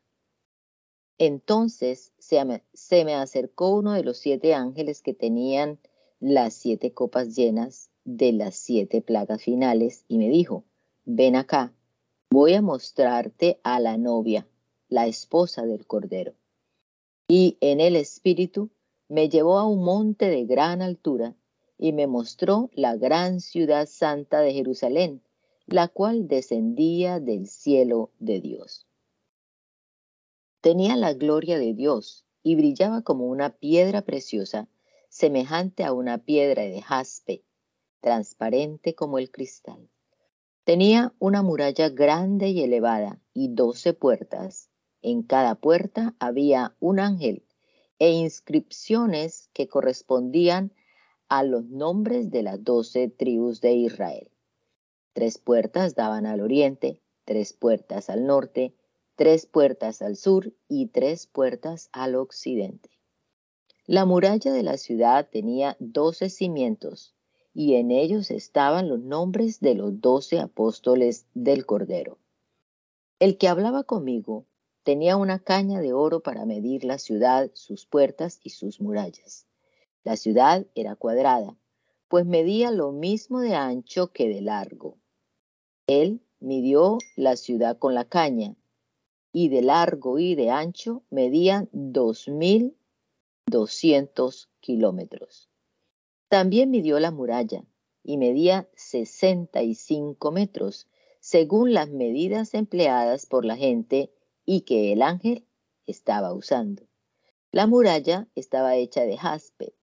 Entonces 1.18 2.12
se 2.20 2.44
me, 2.44 3.16
acercó 3.16 3.70
uno 3.70 3.94
de 3.94 4.04
los 4.04 4.18
siete 4.18 4.54
ángeles 4.54 5.02
que 5.02 5.14
tenían 5.14 5.80
las 6.20 6.54
siete 6.54 6.94
copas 6.94 7.34
llenas 7.34 7.90
de 8.04 8.34
las 8.34 8.58
siete 8.58 9.02
plagas 9.02 9.42
finales 9.42 10.04
y 10.10 10.18
me 10.18 10.28
dijo, 10.28 10.66
ven 11.06 11.38
acá, 11.38 11.74
voy 12.30 12.56
a 12.56 12.62
mostrarte 12.62 13.62
a 13.64 13.80
la 13.80 13.96
novia, 13.96 14.46
la 14.90 15.08
esposa 15.08 15.66
del 15.66 15.88
Cordero. 15.88 16.34
Y 17.30 17.58
en 17.62 17.80
el 17.80 17.96
espíritu 17.96 18.70
me 19.08 19.30
llevó 19.30 19.60
a 19.60 19.68
un 19.68 19.84
monte 19.84 20.30
de 20.30 20.46
gran 20.46 20.82
altura 20.82 21.36
y 21.78 21.94
me 21.94 22.08
mostró 22.08 22.70
la 22.74 22.96
gran 22.96 23.40
ciudad 23.40 23.88
santa 23.88 24.42
de 24.42 24.54
Jerusalén, 24.54 25.22
la 25.68 25.88
cual 25.88 26.28
descendía 26.28 27.20
del 27.20 27.48
cielo 27.48 28.12
de 28.20 28.40
Dios. 28.40 28.88
Tenía 30.62 30.96
la 30.96 31.14
gloria 31.14 31.60
de 31.60 31.74
Dios 31.74 32.26
y 32.42 32.56
brillaba 32.56 33.02
como 33.02 33.28
una 33.28 33.52
piedra 33.52 34.02
preciosa, 34.02 34.68
semejante 35.10 35.84
a 35.84 35.94
una 35.94 36.18
piedra 36.18 36.64
de 36.64 36.82
jaspe, 36.82 37.44
transparente 38.02 38.96
como 38.96 39.18
el 39.18 39.32
cristal. 39.32 39.90
Tenía 40.64 41.14
una 41.20 41.44
muralla 41.44 41.90
grande 41.90 42.50
y 42.50 42.64
elevada 42.64 43.20
y 43.34 43.50
doce 43.50 43.94
puertas. 43.94 44.70
En 45.02 45.22
cada 45.22 45.56
puerta 45.56 46.16
había 46.20 46.76
un 46.80 47.00
ángel 47.00 47.45
e 48.00 48.12
inscripciones 48.12 49.50
que 49.54 49.68
correspondían 49.68 50.72
a 51.30 51.44
los 51.44 51.66
nombres 51.66 52.30
de 52.30 52.44
las 52.44 52.64
doce 52.64 53.10
tribus 53.10 53.62
de 53.62 53.74
Israel. 53.74 54.30
Tres 55.14 55.38
puertas 55.38 55.96
daban 55.96 56.26
al 56.26 56.42
oriente, 56.42 57.02
tres 57.24 57.54
puertas 57.54 58.10
al 58.10 58.26
norte, 58.26 58.76
tres 59.16 59.46
puertas 59.46 60.02
al 60.02 60.18
sur 60.18 60.54
y 60.68 60.88
tres 60.88 61.26
puertas 61.26 61.90
al 61.94 62.16
occidente. 62.16 62.90
La 63.88 64.06
muralla 64.06 64.52
de 64.52 64.64
la 64.64 64.78
ciudad 64.78 65.30
tenía 65.30 65.78
doce 65.80 66.30
cimientos 66.30 67.16
y 67.54 67.76
en 67.76 67.92
ellos 67.92 68.32
estaban 68.32 68.90
los 68.90 69.00
nombres 69.00 69.62
de 69.62 69.76
los 69.76 70.02
doce 70.02 70.40
apóstoles 70.40 71.28
del 71.34 71.66
Cordero. 71.66 72.18
El 73.20 73.38
que 73.38 73.48
hablaba 73.48 73.84
conmigo 73.84 74.46
tenía 74.86 75.18
una 75.18 75.40
caña 75.40 75.82
de 75.82 75.94
oro 75.94 76.20
para 76.20 76.46
medir 76.46 76.86
la 76.86 77.00
ciudad, 77.00 77.50
sus 77.56 77.88
puertas 77.88 78.40
y 78.44 78.52
sus 78.52 78.80
murallas. 78.80 79.48
La 80.04 80.16
ciudad 80.16 80.68
era 80.76 80.96
cuadrada, 80.96 81.58
pues 82.08 82.28
medía 82.28 82.70
lo 82.70 82.92
mismo 82.92 83.40
de 83.40 83.56
ancho 83.56 84.12
que 84.14 84.30
de 84.30 84.42
largo. 84.42 85.00
Él 85.88 86.22
midió 86.40 87.00
la 87.16 87.36
ciudad 87.36 87.80
con 87.80 87.96
la 87.96 88.06
caña, 88.06 88.56
y 89.34 89.50
de 89.50 89.64
largo 89.64 90.20
y 90.20 90.36
de 90.36 90.52
ancho 90.52 91.02
medía 91.10 91.68
dos 91.72 92.28
mil 92.28 92.78
doscientos 93.48 94.50
kilómetros. 94.60 95.50
También 96.30 96.70
midió 96.70 97.00
la 97.00 97.10
muralla 97.10 97.66
y 98.04 98.18
medía 98.18 98.70
65 98.76 100.32
metros, 100.32 100.88
según 101.20 101.74
las 101.74 101.90
medidas 101.90 102.54
empleadas 102.54 103.26
por 103.26 103.46
la 103.46 103.58
gente 103.58 104.12
y 104.46 104.62
que 104.62 104.94
el 104.94 105.02
ángel 105.02 105.46
estaba 105.88 106.34
usando. 106.34 106.88
La 107.52 107.68
muralla 107.68 108.28
estaba 108.36 108.76
hecha 108.76 109.04
de 109.04 109.18
jaspe, 109.18 109.76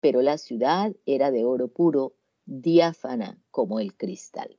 pero 0.00 0.22
la 0.22 0.38
ciudad 0.38 0.94
era 1.06 1.30
de 1.30 1.44
oro 1.44 1.68
puro, 1.68 2.14
diáfana 2.44 3.40
como 3.50 3.78
el 3.78 3.96
cristal. 3.96 4.58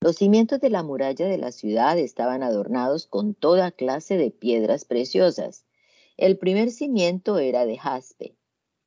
Los 0.00 0.16
cimientos 0.16 0.60
de 0.60 0.70
la 0.70 0.84
muralla 0.84 1.26
de 1.26 1.38
la 1.38 1.50
ciudad 1.50 1.98
estaban 1.98 2.44
adornados 2.44 3.08
con 3.08 3.34
toda 3.34 3.72
clase 3.72 4.16
de 4.16 4.30
piedras 4.30 4.84
preciosas. 4.84 5.66
El 6.16 6.38
primer 6.38 6.70
cimiento 6.70 7.38
era 7.38 7.66
de 7.66 7.76
jaspe, 7.76 8.36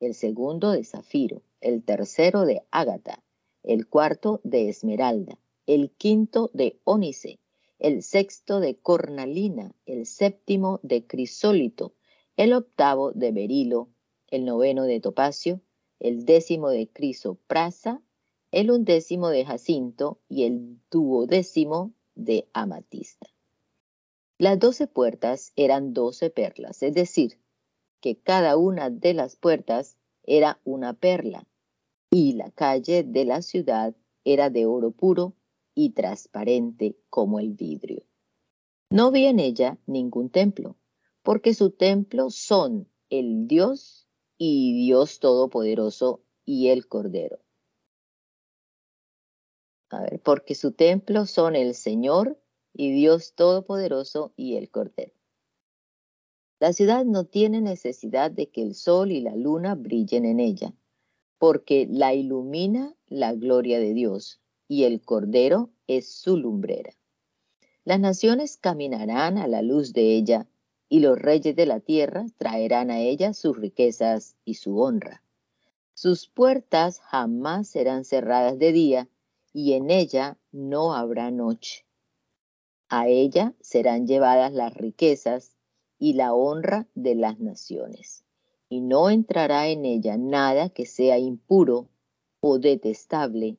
el 0.00 0.14
segundo 0.14 0.70
de 0.70 0.84
zafiro, 0.84 1.42
el 1.60 1.84
tercero 1.84 2.46
de 2.46 2.62
ágata, 2.70 3.22
el 3.62 3.86
cuarto 3.86 4.40
de 4.42 4.70
esmeralda, 4.70 5.38
el 5.66 5.90
quinto 5.90 6.50
de 6.54 6.80
ónice, 6.84 7.41
el 7.82 8.04
sexto 8.04 8.60
de 8.60 8.76
cornalina, 8.76 9.74
el 9.86 10.06
séptimo 10.06 10.78
de 10.84 11.04
crisólito, 11.04 11.94
el 12.36 12.52
octavo 12.52 13.10
de 13.10 13.32
berilo, 13.32 13.88
el 14.28 14.44
noveno 14.44 14.84
de 14.84 15.00
topacio, 15.00 15.60
el 15.98 16.24
décimo 16.24 16.68
de 16.70 16.86
crisoprasa, 16.86 18.00
el 18.52 18.70
undécimo 18.70 19.30
de 19.30 19.44
jacinto 19.44 20.20
y 20.28 20.44
el 20.44 20.78
duodécimo 20.92 21.92
de 22.14 22.46
amatista. 22.52 23.26
Las 24.38 24.60
doce 24.60 24.86
puertas 24.86 25.52
eran 25.56 25.92
doce 25.92 26.30
perlas, 26.30 26.84
es 26.84 26.94
decir, 26.94 27.40
que 28.00 28.16
cada 28.16 28.56
una 28.56 28.90
de 28.90 29.12
las 29.12 29.34
puertas 29.34 29.96
era 30.22 30.60
una 30.62 30.92
perla, 30.92 31.48
y 32.10 32.34
la 32.34 32.52
calle 32.52 33.02
de 33.02 33.24
la 33.24 33.42
ciudad 33.42 33.96
era 34.22 34.50
de 34.50 34.66
oro 34.66 34.92
puro 34.92 35.34
y 35.74 35.90
transparente 35.90 36.96
como 37.08 37.40
el 37.40 37.52
vidrio. 37.52 38.04
No 38.90 39.10
vi 39.10 39.24
en 39.24 39.40
ella 39.40 39.78
ningún 39.86 40.28
templo, 40.28 40.76
porque 41.22 41.54
su 41.54 41.70
templo 41.70 42.30
son 42.30 42.88
el 43.08 43.46
Dios 43.46 44.06
y 44.36 44.84
Dios 44.84 45.18
Todopoderoso 45.18 46.22
y 46.44 46.68
el 46.68 46.88
Cordero. 46.88 47.40
A 49.88 50.02
ver, 50.02 50.20
porque 50.20 50.54
su 50.54 50.72
templo 50.72 51.26
son 51.26 51.56
el 51.56 51.74
Señor 51.74 52.38
y 52.74 52.92
Dios 52.92 53.34
Todopoderoso 53.34 54.32
y 54.36 54.56
el 54.56 54.70
Cordero. 54.70 55.14
La 56.60 56.72
ciudad 56.72 57.04
no 57.04 57.24
tiene 57.24 57.60
necesidad 57.60 58.30
de 58.30 58.50
que 58.50 58.62
el 58.62 58.74
sol 58.74 59.10
y 59.10 59.20
la 59.20 59.34
luna 59.34 59.74
brillen 59.74 60.24
en 60.24 60.38
ella, 60.38 60.74
porque 61.38 61.88
la 61.90 62.14
ilumina 62.14 62.94
la 63.06 63.34
gloria 63.34 63.80
de 63.80 63.94
Dios 63.94 64.41
y 64.72 64.84
el 64.84 65.02
Cordero 65.02 65.68
es 65.86 66.10
su 66.10 66.38
lumbrera. 66.38 66.94
Las 67.84 68.00
naciones 68.00 68.56
caminarán 68.56 69.36
a 69.36 69.46
la 69.46 69.60
luz 69.60 69.92
de 69.92 70.16
ella 70.16 70.48
y 70.88 71.00
los 71.00 71.18
reyes 71.18 71.54
de 71.54 71.66
la 71.66 71.80
tierra 71.80 72.24
traerán 72.38 72.90
a 72.90 72.98
ella 72.98 73.34
sus 73.34 73.54
riquezas 73.54 74.34
y 74.46 74.54
su 74.54 74.80
honra. 74.80 75.22
Sus 75.92 76.26
puertas 76.26 77.00
jamás 77.00 77.68
serán 77.68 78.06
cerradas 78.06 78.58
de 78.58 78.72
día 78.72 79.10
y 79.52 79.74
en 79.74 79.90
ella 79.90 80.38
no 80.52 80.94
habrá 80.94 81.30
noche. 81.30 81.84
A 82.88 83.08
ella 83.08 83.52
serán 83.60 84.06
llevadas 84.06 84.54
las 84.54 84.72
riquezas 84.72 85.54
y 85.98 86.14
la 86.14 86.32
honra 86.32 86.88
de 86.94 87.14
las 87.14 87.38
naciones, 87.40 88.24
y 88.70 88.80
no 88.80 89.10
entrará 89.10 89.68
en 89.68 89.84
ella 89.84 90.16
nada 90.16 90.70
que 90.70 90.86
sea 90.86 91.18
impuro 91.18 91.90
o 92.40 92.58
detestable 92.58 93.58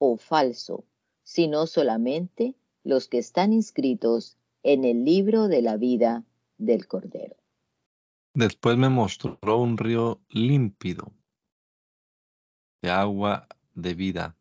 o 0.00 0.16
falso, 0.16 0.84
sino 1.22 1.68
solamente 1.68 2.56
los 2.82 3.06
que 3.06 3.18
están 3.18 3.52
inscritos 3.52 4.36
en 4.64 4.84
el 4.84 5.04
libro 5.04 5.46
de 5.46 5.62
la 5.62 5.76
vida 5.76 6.24
del 6.58 6.88
Cordero. 6.88 7.36
Después 8.34 8.76
me 8.76 8.88
mostró 8.88 9.38
un 9.42 9.78
río 9.78 10.20
límpido 10.28 11.12
de 12.82 12.90
agua 12.90 13.46
de 13.74 13.94
vida 13.94 14.36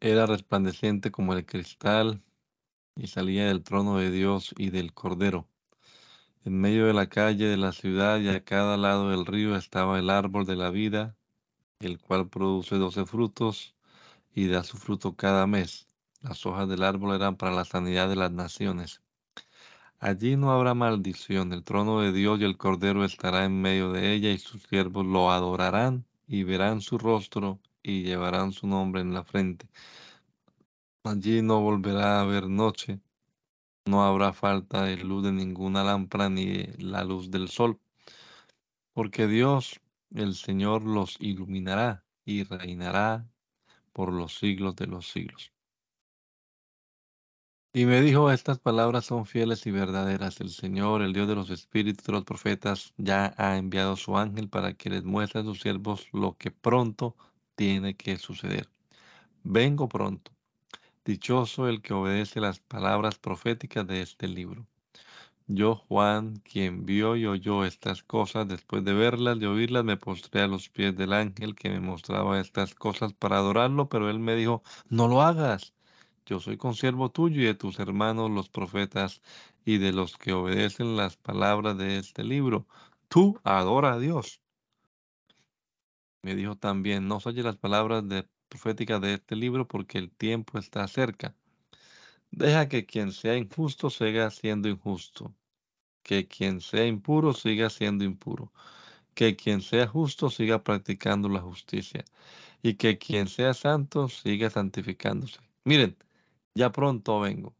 era 0.00 0.26
resplandeciente 0.26 1.10
como 1.10 1.32
el 1.32 1.46
cristal 1.46 2.22
y 2.96 3.06
salía 3.06 3.46
del 3.46 3.62
trono 3.62 3.98
de 3.98 4.10
Dios 4.10 4.54
y 4.56 4.70
del 4.70 4.92
Cordero. 4.92 5.48
En 6.44 6.60
medio 6.60 6.86
de 6.86 6.94
la 6.94 7.08
calle 7.08 7.46
de 7.46 7.56
la 7.56 7.72
ciudad 7.72 8.20
y 8.20 8.28
a 8.28 8.44
cada 8.44 8.76
lado 8.76 9.10
del 9.10 9.26
río 9.26 9.56
estaba 9.56 9.98
el 9.98 10.10
árbol 10.10 10.46
de 10.46 10.56
la 10.56 10.70
vida, 10.70 11.15
el 11.80 11.98
cual 11.98 12.28
produce 12.28 12.76
doce 12.76 13.04
frutos 13.04 13.74
y 14.34 14.48
da 14.48 14.64
su 14.64 14.76
fruto 14.76 15.14
cada 15.14 15.46
mes. 15.46 15.88
Las 16.22 16.46
hojas 16.46 16.68
del 16.68 16.82
árbol 16.82 17.14
eran 17.14 17.36
para 17.36 17.52
la 17.52 17.64
sanidad 17.64 18.08
de 18.08 18.16
las 18.16 18.32
naciones. 18.32 19.02
Allí 19.98 20.36
no 20.36 20.52
habrá 20.52 20.74
maldición, 20.74 21.52
el 21.52 21.64
trono 21.64 22.00
de 22.00 22.12
Dios 22.12 22.40
y 22.40 22.44
el 22.44 22.56
Cordero 22.56 23.04
estará 23.04 23.44
en 23.44 23.60
medio 23.60 23.92
de 23.92 24.12
ella 24.12 24.30
y 24.30 24.38
sus 24.38 24.62
siervos 24.62 25.06
lo 25.06 25.30
adorarán 25.30 26.04
y 26.26 26.42
verán 26.42 26.80
su 26.80 26.98
rostro 26.98 27.60
y 27.82 28.02
llevarán 28.02 28.52
su 28.52 28.66
nombre 28.66 29.00
en 29.00 29.14
la 29.14 29.24
frente. 29.24 29.68
Allí 31.04 31.40
no 31.40 31.60
volverá 31.60 32.18
a 32.18 32.22
haber 32.22 32.48
noche, 32.48 33.00
no 33.86 34.04
habrá 34.04 34.32
falta 34.32 34.82
de 34.84 34.96
luz 34.96 35.24
de 35.24 35.32
ninguna 35.32 35.84
lámpara 35.84 36.28
ni 36.28 36.64
la 36.78 37.04
luz 37.04 37.30
del 37.30 37.48
sol, 37.48 37.78
porque 38.92 39.26
Dios, 39.26 39.80
el 40.14 40.34
Señor, 40.34 40.84
los 40.84 41.16
iluminará 41.20 42.04
y 42.24 42.44
reinará 42.44 43.28
por 43.92 44.12
los 44.12 44.38
siglos 44.38 44.76
de 44.76 44.86
los 44.86 45.08
siglos. 45.08 45.52
Y 47.72 47.84
me 47.84 48.00
dijo, 48.00 48.30
estas 48.30 48.58
palabras 48.58 49.04
son 49.04 49.26
fieles 49.26 49.66
y 49.66 49.70
verdaderas. 49.70 50.40
El 50.40 50.48
Señor, 50.48 51.02
el 51.02 51.12
Dios 51.12 51.28
de 51.28 51.34
los 51.34 51.50
espíritus 51.50 52.06
de 52.06 52.12
los 52.14 52.24
profetas, 52.24 52.94
ya 52.96 53.34
ha 53.36 53.58
enviado 53.58 53.96
su 53.96 54.16
ángel 54.16 54.48
para 54.48 54.72
que 54.72 54.88
les 54.88 55.04
muestre 55.04 55.42
a 55.42 55.44
sus 55.44 55.60
siervos 55.60 56.08
lo 56.12 56.38
que 56.38 56.50
pronto 56.50 57.16
tiene 57.54 57.94
que 57.94 58.16
suceder. 58.16 58.70
Vengo 59.44 59.88
pronto. 59.88 60.32
Dichoso 61.04 61.68
el 61.68 61.82
que 61.82 61.92
obedece 61.94 62.40
las 62.40 62.60
palabras 62.60 63.18
proféticas 63.18 63.86
de 63.86 64.00
este 64.00 64.26
libro. 64.26 64.66
Yo, 65.48 65.76
Juan, 65.76 66.36
quien 66.40 66.84
vio 66.86 67.16
y 67.16 67.26
oyó 67.26 67.64
estas 67.64 68.02
cosas, 68.02 68.48
después 68.48 68.84
de 68.84 68.92
verlas 68.92 69.38
y 69.40 69.46
oírlas, 69.46 69.84
me 69.84 69.96
postré 69.96 70.42
a 70.42 70.48
los 70.48 70.68
pies 70.68 70.96
del 70.96 71.12
ángel 71.12 71.54
que 71.54 71.70
me 71.70 71.80
mostraba 71.80 72.40
estas 72.40 72.74
cosas 72.74 73.12
para 73.12 73.38
adorarlo, 73.38 73.88
pero 73.88 74.10
él 74.10 74.18
me 74.18 74.34
dijo, 74.34 74.62
no 74.88 75.06
lo 75.08 75.22
hagas. 75.22 75.72
Yo 76.26 76.40
soy 76.40 76.56
consiervo 76.56 77.10
tuyo 77.10 77.40
y 77.42 77.44
de 77.44 77.54
tus 77.54 77.78
hermanos 77.78 78.30
los 78.30 78.48
profetas 78.48 79.22
y 79.64 79.78
de 79.78 79.92
los 79.92 80.16
que 80.16 80.32
obedecen 80.32 80.96
las 80.96 81.16
palabras 81.16 81.78
de 81.78 81.98
este 81.98 82.24
libro. 82.24 82.66
Tú 83.08 83.38
adora 83.44 83.94
a 83.94 83.98
Dios. 84.00 84.40
Me 86.22 86.34
dijo 86.34 86.56
también, 86.56 87.06
no 87.06 87.18
oye 87.24 87.42
las 87.44 87.56
palabras 87.56 88.02
proféticas 88.48 89.00
de 89.00 89.14
este 89.14 89.36
libro 89.36 89.68
porque 89.68 89.98
el 89.98 90.10
tiempo 90.10 90.58
está 90.58 90.86
cerca. 90.88 91.36
Deja 92.36 92.68
que 92.68 92.84
quien 92.84 93.12
sea 93.12 93.34
injusto 93.34 93.88
siga 93.88 94.30
siendo 94.30 94.68
injusto, 94.68 95.34
que 96.02 96.28
quien 96.28 96.60
sea 96.60 96.86
impuro 96.86 97.32
siga 97.32 97.70
siendo 97.70 98.04
impuro, 98.04 98.52
que 99.14 99.36
quien 99.36 99.62
sea 99.62 99.86
justo 99.86 100.28
siga 100.28 100.62
practicando 100.62 101.30
la 101.30 101.40
justicia 101.40 102.04
y 102.62 102.74
que 102.74 102.98
quien 102.98 103.28
sea 103.28 103.54
santo 103.54 104.10
siga 104.10 104.50
santificándose. 104.50 105.40
Miren, 105.64 105.96
ya 106.54 106.70
pronto 106.72 107.20
vengo 107.20 107.56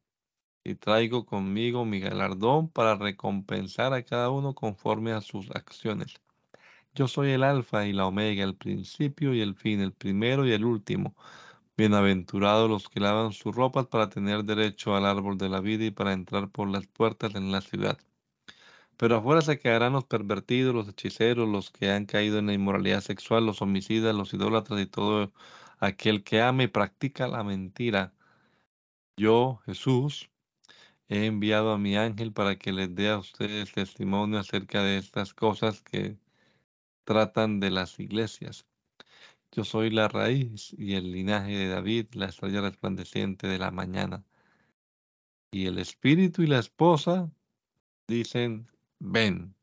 y 0.62 0.74
traigo 0.74 1.24
conmigo 1.24 1.86
mi 1.86 1.98
galardón 2.00 2.68
para 2.68 2.96
recompensar 2.96 3.94
a 3.94 4.02
cada 4.02 4.28
uno 4.28 4.54
conforme 4.54 5.12
a 5.12 5.22
sus 5.22 5.50
acciones. 5.52 6.20
Yo 6.94 7.08
soy 7.08 7.30
el 7.30 7.44
alfa 7.44 7.86
y 7.86 7.94
la 7.94 8.06
omega, 8.06 8.44
el 8.44 8.56
principio 8.56 9.32
y 9.34 9.40
el 9.40 9.54
fin, 9.54 9.80
el 9.80 9.92
primero 9.92 10.46
y 10.46 10.52
el 10.52 10.66
último. 10.66 11.14
Bienaventurados 11.78 12.70
los 12.70 12.88
que 12.88 13.00
lavan 13.00 13.32
sus 13.32 13.54
ropas 13.54 13.86
para 13.86 14.08
tener 14.08 14.44
derecho 14.44 14.96
al 14.96 15.04
árbol 15.04 15.36
de 15.36 15.50
la 15.50 15.60
vida 15.60 15.84
y 15.84 15.90
para 15.90 16.14
entrar 16.14 16.48
por 16.48 16.70
las 16.70 16.86
puertas 16.86 17.34
en 17.34 17.52
la 17.52 17.60
ciudad. 17.60 17.98
Pero 18.96 19.16
afuera 19.16 19.42
se 19.42 19.58
quedarán 19.58 19.92
los 19.92 20.04
pervertidos, 20.04 20.74
los 20.74 20.88
hechiceros, 20.88 21.46
los 21.46 21.70
que 21.70 21.90
han 21.90 22.06
caído 22.06 22.38
en 22.38 22.46
la 22.46 22.54
inmoralidad 22.54 23.02
sexual, 23.02 23.44
los 23.44 23.60
homicidas, 23.60 24.14
los 24.14 24.32
idólatras 24.32 24.80
y 24.80 24.86
todo 24.86 25.32
aquel 25.78 26.24
que 26.24 26.40
ama 26.40 26.62
y 26.62 26.68
practica 26.68 27.28
la 27.28 27.44
mentira. 27.44 28.14
Yo, 29.18 29.60
Jesús, 29.66 30.30
he 31.08 31.26
enviado 31.26 31.72
a 31.72 31.78
mi 31.78 31.96
ángel 31.98 32.32
para 32.32 32.56
que 32.58 32.72
les 32.72 32.94
dé 32.94 33.10
a 33.10 33.18
ustedes 33.18 33.72
testimonio 33.72 34.38
acerca 34.38 34.82
de 34.82 34.96
estas 34.96 35.34
cosas 35.34 35.82
que 35.82 36.16
tratan 37.04 37.60
de 37.60 37.70
las 37.70 38.00
iglesias. 38.00 38.66
Yo 39.52 39.64
soy 39.64 39.90
la 39.90 40.08
raíz 40.08 40.74
y 40.78 40.94
el 40.94 41.12
linaje 41.12 41.56
de 41.56 41.68
David, 41.68 42.06
la 42.12 42.26
estrella 42.26 42.60
resplandeciente 42.60 43.46
de 43.46 43.58
la 43.58 43.70
mañana. 43.70 44.24
Y 45.50 45.66
el 45.66 45.78
espíritu 45.78 46.42
y 46.42 46.46
la 46.46 46.58
esposa 46.58 47.30
dicen, 48.08 48.68
ven. 48.98 49.54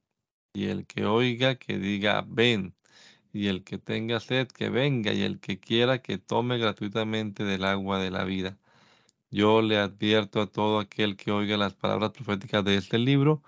Y 0.54 0.66
el 0.66 0.86
que 0.86 1.06
oiga, 1.06 1.56
que 1.56 1.78
diga, 1.80 2.26
ven. 2.28 2.76
Y 3.34 3.48
el 3.48 3.64
que 3.64 3.78
tenga 3.78 4.20
sed, 4.20 4.48
que 4.48 4.70
venga. 4.70 5.14
Y 5.14 5.24
el 5.24 5.40
que 5.40 5.60
quiera, 5.60 6.02
que 6.02 6.18
tome 6.18 6.58
gratuitamente 6.58 7.44
del 7.44 7.66
agua 7.66 8.00
de 8.00 8.12
la 8.12 8.24
vida. 8.24 8.58
Yo 9.32 9.62
le 9.64 9.78
advierto 9.80 10.42
a 10.42 10.48
todo 10.48 10.80
aquel 10.80 11.18
que 11.18 11.32
oiga 11.32 11.58
las 11.58 11.74
palabras 11.74 12.12
proféticas 12.12 12.64
de 12.66 12.76
este 12.78 13.00
libro, 13.00 13.42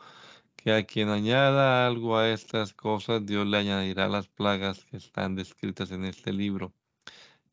que 0.65 0.73
a 0.73 0.83
quien 0.83 1.09
añada 1.09 1.85
algo 1.85 2.17
a 2.17 2.31
estas 2.31 2.73
cosas, 2.73 3.23
Dios 3.23 3.45
le 3.45 3.57
añadirá 3.57 4.07
las 4.09 4.27
plagas 4.27 4.83
que 4.85 4.97
están 4.97 5.35
descritas 5.35 5.91
en 5.91 6.05
este 6.05 6.33
libro. 6.33 6.73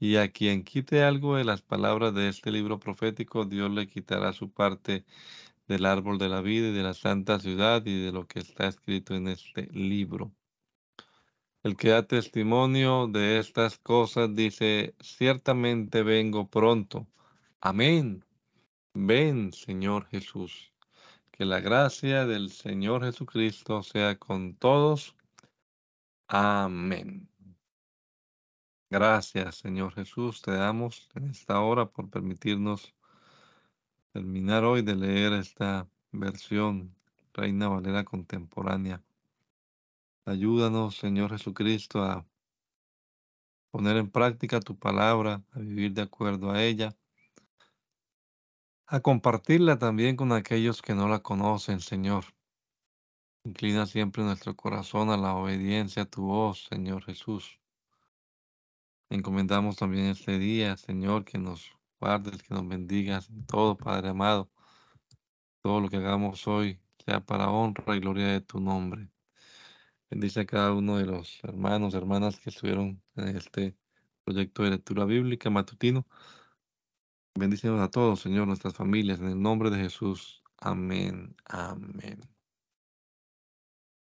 Y 0.01 0.17
a 0.17 0.33
quien 0.33 0.65
quite 0.65 1.03
algo 1.03 1.37
de 1.37 1.45
las 1.45 1.61
palabras 1.61 2.15
de 2.15 2.31
este 2.31 2.51
libro 2.51 2.79
profético, 2.81 3.45
Dios 3.45 3.71
le 3.71 3.87
quitará 3.87 4.33
su 4.33 4.51
parte 4.51 5.05
del 5.69 5.85
árbol 5.85 6.17
de 6.17 6.31
la 6.31 6.41
vida 6.41 6.69
y 6.69 6.73
de 6.73 6.83
la 6.83 6.95
santa 6.95 7.39
ciudad 7.39 7.85
y 7.85 8.03
de 8.03 8.13
lo 8.13 8.27
que 8.27 8.39
está 8.41 8.67
escrito 8.67 9.15
en 9.15 9.29
este 9.29 9.67
libro. 9.73 10.33
El 11.63 11.77
que 11.77 11.91
da 11.91 12.07
testimonio 12.07 13.09
de 13.09 13.39
estas 13.39 13.77
cosas 13.77 14.35
dice, 14.35 14.95
ciertamente 15.01 16.03
vengo 16.03 16.49
pronto. 16.49 17.07
Amén. 17.61 18.25
Ven, 18.95 19.53
Señor 19.53 20.07
Jesús. 20.07 20.72
Que 21.43 21.47
la 21.47 21.59
gracia 21.59 22.25
del 22.25 22.51
Señor 22.53 23.03
Jesucristo 23.03 23.83
sea 23.83 24.17
con 24.17 24.55
todos. 24.55 25.17
Amén. 26.29 27.29
Gracias, 28.89 29.57
Señor 29.57 29.93
Jesús. 29.93 30.41
Te 30.41 30.53
damos 30.53 31.11
en 31.17 31.31
esta 31.31 31.61
hora 31.61 31.87
por 31.87 32.09
permitirnos 32.11 32.95
terminar 34.13 34.63
hoy 34.63 34.83
de 34.83 34.95
leer 34.95 35.33
esta 35.33 35.89
versión 36.13 36.95
Reina 37.35 37.67
Valera 37.67 38.05
contemporánea. 38.05 39.03
Ayúdanos, 40.25 40.97
Señor 40.97 41.33
Jesucristo, 41.33 42.05
a 42.05 42.25
poner 43.73 43.97
en 43.97 44.09
práctica 44.09 44.61
tu 44.61 44.79
palabra, 44.79 45.43
a 45.51 45.59
vivir 45.59 45.93
de 45.93 46.03
acuerdo 46.03 46.53
a 46.53 46.63
ella, 46.63 46.97
a 48.87 49.01
compartirla 49.01 49.79
también 49.79 50.17
con 50.17 50.33
aquellos 50.33 50.83
que 50.83 50.95
no 50.95 51.09
la 51.09 51.21
conocen, 51.21 51.81
Señor. 51.81 52.25
Inclina 53.45 53.87
siempre 53.87 54.23
nuestro 54.23 54.55
corazón 54.55 55.11
a 55.11 55.17
la 55.17 55.35
obediencia 55.35 56.03
a 56.03 56.07
tu 56.07 56.23
voz, 56.23 56.67
Señor 56.71 57.05
Jesús. 57.05 57.59
Encomendamos 59.11 59.77
también 59.77 60.07
este 60.07 60.39
día, 60.39 60.77
Señor, 60.77 61.25
que 61.25 61.39
nos 61.39 61.71
guardes, 62.01 62.43
que 62.43 62.55
nos 62.55 62.67
bendigas 62.67 63.29
en 63.31 63.45
todo, 63.47 63.77
Padre 63.77 64.11
amado. 64.11 64.51
Todo 65.63 65.81
lo 65.81 65.89
que 65.89 65.97
hagamos 65.97 66.47
hoy 66.47 66.81
sea 67.05 67.21
para 67.25 67.51
honra 67.51 67.97
y 67.97 68.01
gloria 68.01 68.29
de 68.29 68.41
tu 68.41 68.61
nombre. 68.61 69.11
Bendice 70.11 70.41
a 70.41 70.47
cada 70.47 70.73
uno 70.73 70.99
de 70.99 71.07
los 71.07 71.43
hermanos, 71.43 71.95
hermanas 71.95 72.39
que 72.39 72.51
estuvieron 72.51 73.03
en 73.17 73.37
este 73.37 73.77
proyecto 74.25 74.63
de 74.63 74.71
lectura 74.71 75.05
bíblica 75.05 75.51
matutino. 75.51 76.07
Bendícenos 77.35 77.81
a 77.81 77.91
todos, 77.91 78.21
Señor, 78.21 78.47
nuestras 78.47 78.75
familias, 78.75 79.21
en 79.21 79.29
el 79.29 79.41
nombre 79.43 79.71
de 79.71 79.79
Jesús. 79.79 80.43
Amén. 80.59 81.35
Amén. 81.47 82.32